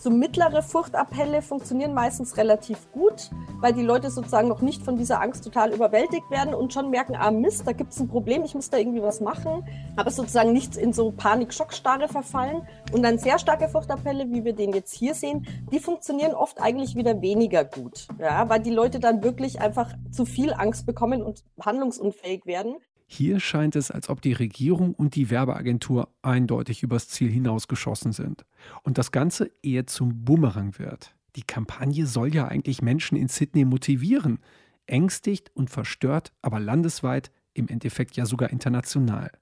So 0.00 0.10
mittlere 0.10 0.62
Furchtappelle 0.62 1.42
funktionieren 1.42 1.92
meistens 1.92 2.36
relativ 2.36 2.92
gut, 2.92 3.30
weil 3.60 3.72
die 3.72 3.82
Leute 3.82 4.12
sozusagen 4.12 4.46
noch 4.46 4.60
nicht 4.60 4.84
von 4.84 4.96
dieser 4.96 5.20
Angst 5.20 5.42
total 5.42 5.72
überwältigt 5.74 6.30
werden 6.30 6.54
und 6.54 6.72
schon 6.72 6.90
merken, 6.90 7.16
ah 7.16 7.32
Mist, 7.32 7.66
da 7.66 7.72
gibt 7.72 7.92
es 7.92 7.98
ein 7.98 8.06
Problem, 8.06 8.44
ich 8.44 8.54
muss 8.54 8.70
da 8.70 8.76
irgendwie 8.76 9.02
was 9.02 9.20
machen, 9.20 9.68
aber 9.96 10.12
sozusagen 10.12 10.52
nicht 10.52 10.76
in 10.76 10.92
so 10.92 11.10
Panik-Schockstarre 11.10 12.06
verfallen. 12.06 12.62
Und 12.92 13.02
dann 13.02 13.18
sehr 13.18 13.40
starke 13.40 13.68
Furchtappelle, 13.68 14.30
wie 14.30 14.44
wir 14.44 14.52
den 14.52 14.72
jetzt 14.72 14.94
hier 14.94 15.14
sehen, 15.14 15.48
die 15.72 15.80
funktionieren 15.80 16.32
oft 16.32 16.62
eigentlich 16.62 16.94
wieder 16.94 17.20
weniger 17.20 17.64
gut, 17.64 18.06
ja, 18.20 18.48
weil 18.48 18.60
die 18.60 18.70
Leute 18.70 19.00
dann 19.00 19.24
wirklich 19.24 19.60
einfach 19.60 19.92
zu 20.12 20.24
viel 20.24 20.52
Angst 20.52 20.86
bekommen 20.86 21.24
und 21.24 21.42
handlungsunfähig 21.60 22.46
werden. 22.46 22.76
Hier 23.10 23.40
scheint 23.40 23.74
es, 23.74 23.90
als 23.90 24.10
ob 24.10 24.20
die 24.20 24.34
Regierung 24.34 24.92
und 24.92 25.14
die 25.14 25.30
Werbeagentur 25.30 26.10
eindeutig 26.20 26.82
übers 26.82 27.08
Ziel 27.08 27.30
hinausgeschossen 27.30 28.12
sind 28.12 28.44
und 28.82 28.98
das 28.98 29.12
Ganze 29.12 29.50
eher 29.62 29.86
zum 29.86 30.26
Bumerang 30.26 30.78
wird. 30.78 31.16
Die 31.34 31.42
Kampagne 31.42 32.06
soll 32.06 32.34
ja 32.34 32.46
eigentlich 32.46 32.82
Menschen 32.82 33.16
in 33.16 33.28
Sydney 33.28 33.64
motivieren, 33.64 34.40
ängstigt 34.86 35.50
und 35.54 35.70
verstört, 35.70 36.32
aber 36.42 36.60
landesweit, 36.60 37.30
im 37.54 37.68
Endeffekt 37.68 38.14
ja 38.16 38.26
sogar 38.26 38.50
international. 38.50 39.32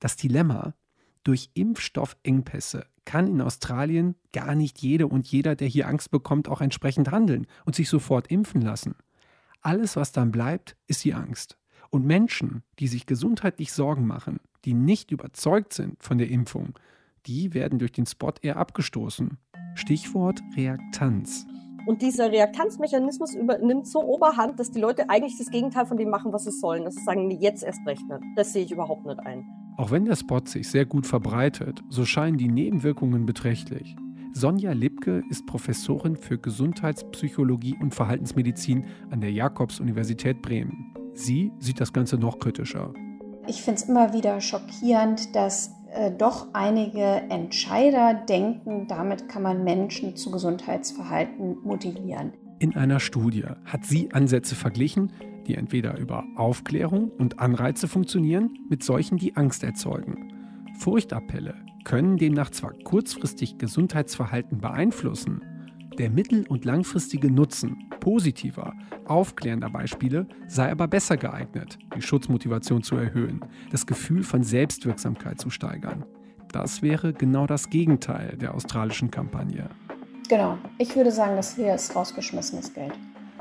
Das 0.00 0.16
Dilemma, 0.16 0.74
durch 1.24 1.50
Impfstoffengpässe 1.52 2.86
kann 3.04 3.28
in 3.28 3.42
Australien 3.42 4.14
gar 4.32 4.54
nicht 4.54 4.80
jede 4.80 5.08
und 5.08 5.26
jeder, 5.26 5.56
der 5.56 5.68
hier 5.68 5.88
Angst 5.88 6.10
bekommt, 6.10 6.48
auch 6.48 6.62
entsprechend 6.62 7.10
handeln 7.10 7.46
und 7.66 7.74
sich 7.74 7.90
sofort 7.90 8.28
impfen 8.28 8.62
lassen. 8.62 8.94
Alles, 9.60 9.94
was 9.94 10.10
dann 10.12 10.32
bleibt, 10.32 10.76
ist 10.86 11.04
die 11.04 11.12
Angst. 11.12 11.58
Und 11.90 12.06
Menschen, 12.06 12.62
die 12.78 12.88
sich 12.88 13.06
gesundheitlich 13.06 13.72
Sorgen 13.72 14.06
machen, 14.06 14.40
die 14.64 14.74
nicht 14.74 15.10
überzeugt 15.10 15.72
sind 15.72 16.02
von 16.02 16.18
der 16.18 16.30
Impfung, 16.30 16.78
die 17.26 17.54
werden 17.54 17.78
durch 17.78 17.92
den 17.92 18.06
Spot 18.06 18.32
eher 18.42 18.56
abgestoßen. 18.56 19.38
Stichwort 19.74 20.40
Reaktanz. 20.56 21.46
Und 21.86 22.00
dieser 22.00 22.32
Reaktanzmechanismus 22.32 23.34
übernimmt 23.34 23.86
so 23.86 24.02
Oberhand, 24.02 24.58
dass 24.58 24.70
die 24.70 24.80
Leute 24.80 25.10
eigentlich 25.10 25.36
das 25.36 25.50
Gegenteil 25.50 25.84
von 25.84 25.98
dem 25.98 26.08
machen, 26.08 26.32
was 26.32 26.44
sie 26.44 26.50
sollen. 26.50 26.84
Das 26.84 26.96
ist 26.96 27.04
sagen, 27.04 27.26
nee, 27.26 27.38
jetzt 27.38 27.62
erst 27.62 27.86
recht 27.86 28.06
nicht. 28.08 28.22
Das 28.36 28.52
sehe 28.52 28.64
ich 28.64 28.72
überhaupt 28.72 29.04
nicht 29.04 29.18
ein. 29.20 29.44
Auch 29.76 29.90
wenn 29.90 30.04
der 30.06 30.16
Spot 30.16 30.40
sich 30.44 30.68
sehr 30.68 30.86
gut 30.86 31.06
verbreitet, 31.06 31.82
so 31.90 32.04
scheinen 32.04 32.38
die 32.38 32.48
Nebenwirkungen 32.48 33.26
beträchtlich. 33.26 33.96
Sonja 34.32 34.72
Lipke 34.72 35.22
ist 35.30 35.46
Professorin 35.46 36.16
für 36.16 36.38
Gesundheitspsychologie 36.38 37.76
und 37.80 37.94
Verhaltensmedizin 37.94 38.86
an 39.10 39.20
der 39.20 39.32
Jakobs-Universität 39.32 40.42
Bremen. 40.42 40.94
Sie 41.14 41.52
sieht 41.58 41.80
das 41.80 41.92
Ganze 41.92 42.18
noch 42.18 42.38
kritischer. 42.38 42.92
Ich 43.46 43.62
finde 43.62 43.80
es 43.80 43.88
immer 43.88 44.12
wieder 44.12 44.40
schockierend, 44.40 45.34
dass 45.34 45.70
äh, 45.92 46.10
doch 46.10 46.48
einige 46.54 47.02
Entscheider 47.30 48.14
denken, 48.14 48.88
damit 48.88 49.28
kann 49.28 49.42
man 49.42 49.64
Menschen 49.64 50.16
zu 50.16 50.30
Gesundheitsverhalten 50.30 51.58
motivieren. 51.62 52.32
In 52.58 52.74
einer 52.76 53.00
Studie 53.00 53.44
hat 53.64 53.84
sie 53.84 54.12
Ansätze 54.12 54.54
verglichen, 54.54 55.12
die 55.46 55.54
entweder 55.54 55.98
über 55.98 56.24
Aufklärung 56.36 57.10
und 57.10 57.38
Anreize 57.38 57.86
funktionieren, 57.86 58.58
mit 58.68 58.82
solchen, 58.82 59.18
die 59.18 59.36
Angst 59.36 59.62
erzeugen. 59.62 60.32
Furchtappelle 60.78 61.54
können 61.84 62.16
demnach 62.16 62.50
zwar 62.50 62.72
kurzfristig 62.72 63.58
Gesundheitsverhalten 63.58 64.58
beeinflussen, 64.58 65.42
der 65.96 66.10
mittel- 66.10 66.46
und 66.48 66.64
langfristige 66.64 67.30
Nutzen 67.30 67.88
positiver, 68.00 68.74
aufklärender 69.06 69.70
Beispiele 69.70 70.26
sei 70.46 70.70
aber 70.70 70.88
besser 70.88 71.16
geeignet, 71.16 71.78
die 71.96 72.02
Schutzmotivation 72.02 72.82
zu 72.82 72.96
erhöhen, 72.96 73.40
das 73.70 73.86
Gefühl 73.86 74.22
von 74.22 74.42
Selbstwirksamkeit 74.42 75.40
zu 75.40 75.50
steigern. 75.50 76.04
Das 76.52 76.82
wäre 76.82 77.12
genau 77.12 77.46
das 77.46 77.70
Gegenteil 77.70 78.36
der 78.36 78.54
australischen 78.54 79.10
Kampagne. 79.10 79.68
Genau, 80.28 80.58
ich 80.78 80.94
würde 80.96 81.10
sagen, 81.10 81.36
das 81.36 81.56
hier 81.56 81.74
ist 81.74 81.94
rausgeschmissenes 81.96 82.72
Geld. 82.72 82.92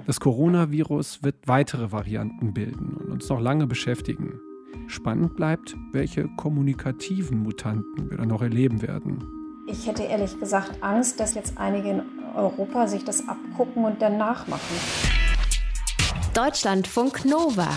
Das 0.05 0.19
Coronavirus 0.19 1.23
wird 1.23 1.47
weitere 1.47 1.91
Varianten 1.91 2.53
bilden 2.53 2.97
und 2.97 3.09
uns 3.09 3.29
noch 3.29 3.39
lange 3.39 3.67
beschäftigen. 3.67 4.39
Spannend 4.87 5.35
bleibt, 5.35 5.75
welche 5.91 6.27
kommunikativen 6.35 7.43
Mutanten 7.43 8.09
wir 8.09 8.17
dann 8.17 8.27
noch 8.27 8.41
erleben 8.41 8.81
werden. 8.81 9.23
Ich 9.67 9.87
hätte 9.87 10.03
ehrlich 10.03 10.37
gesagt 10.39 10.81
Angst, 10.81 11.19
dass 11.19 11.35
jetzt 11.35 11.57
einige 11.57 11.89
in 11.89 12.01
Europa 12.35 12.87
sich 12.87 13.03
das 13.03 13.27
abgucken 13.27 13.85
und 13.85 14.01
dann 14.01 14.17
nachmachen. 14.17 14.77
Deutschlandfunk 16.33 17.25
Nova. 17.25 17.69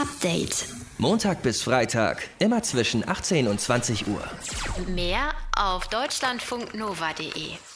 Update. 0.00 0.66
Montag 0.98 1.42
bis 1.42 1.62
Freitag, 1.62 2.28
immer 2.38 2.62
zwischen 2.62 3.08
18 3.08 3.48
und 3.48 3.60
20 3.60 4.06
Uhr. 4.06 4.22
Mehr 4.86 5.32
auf 5.56 5.88
deutschlandfunknova.de. 5.88 7.69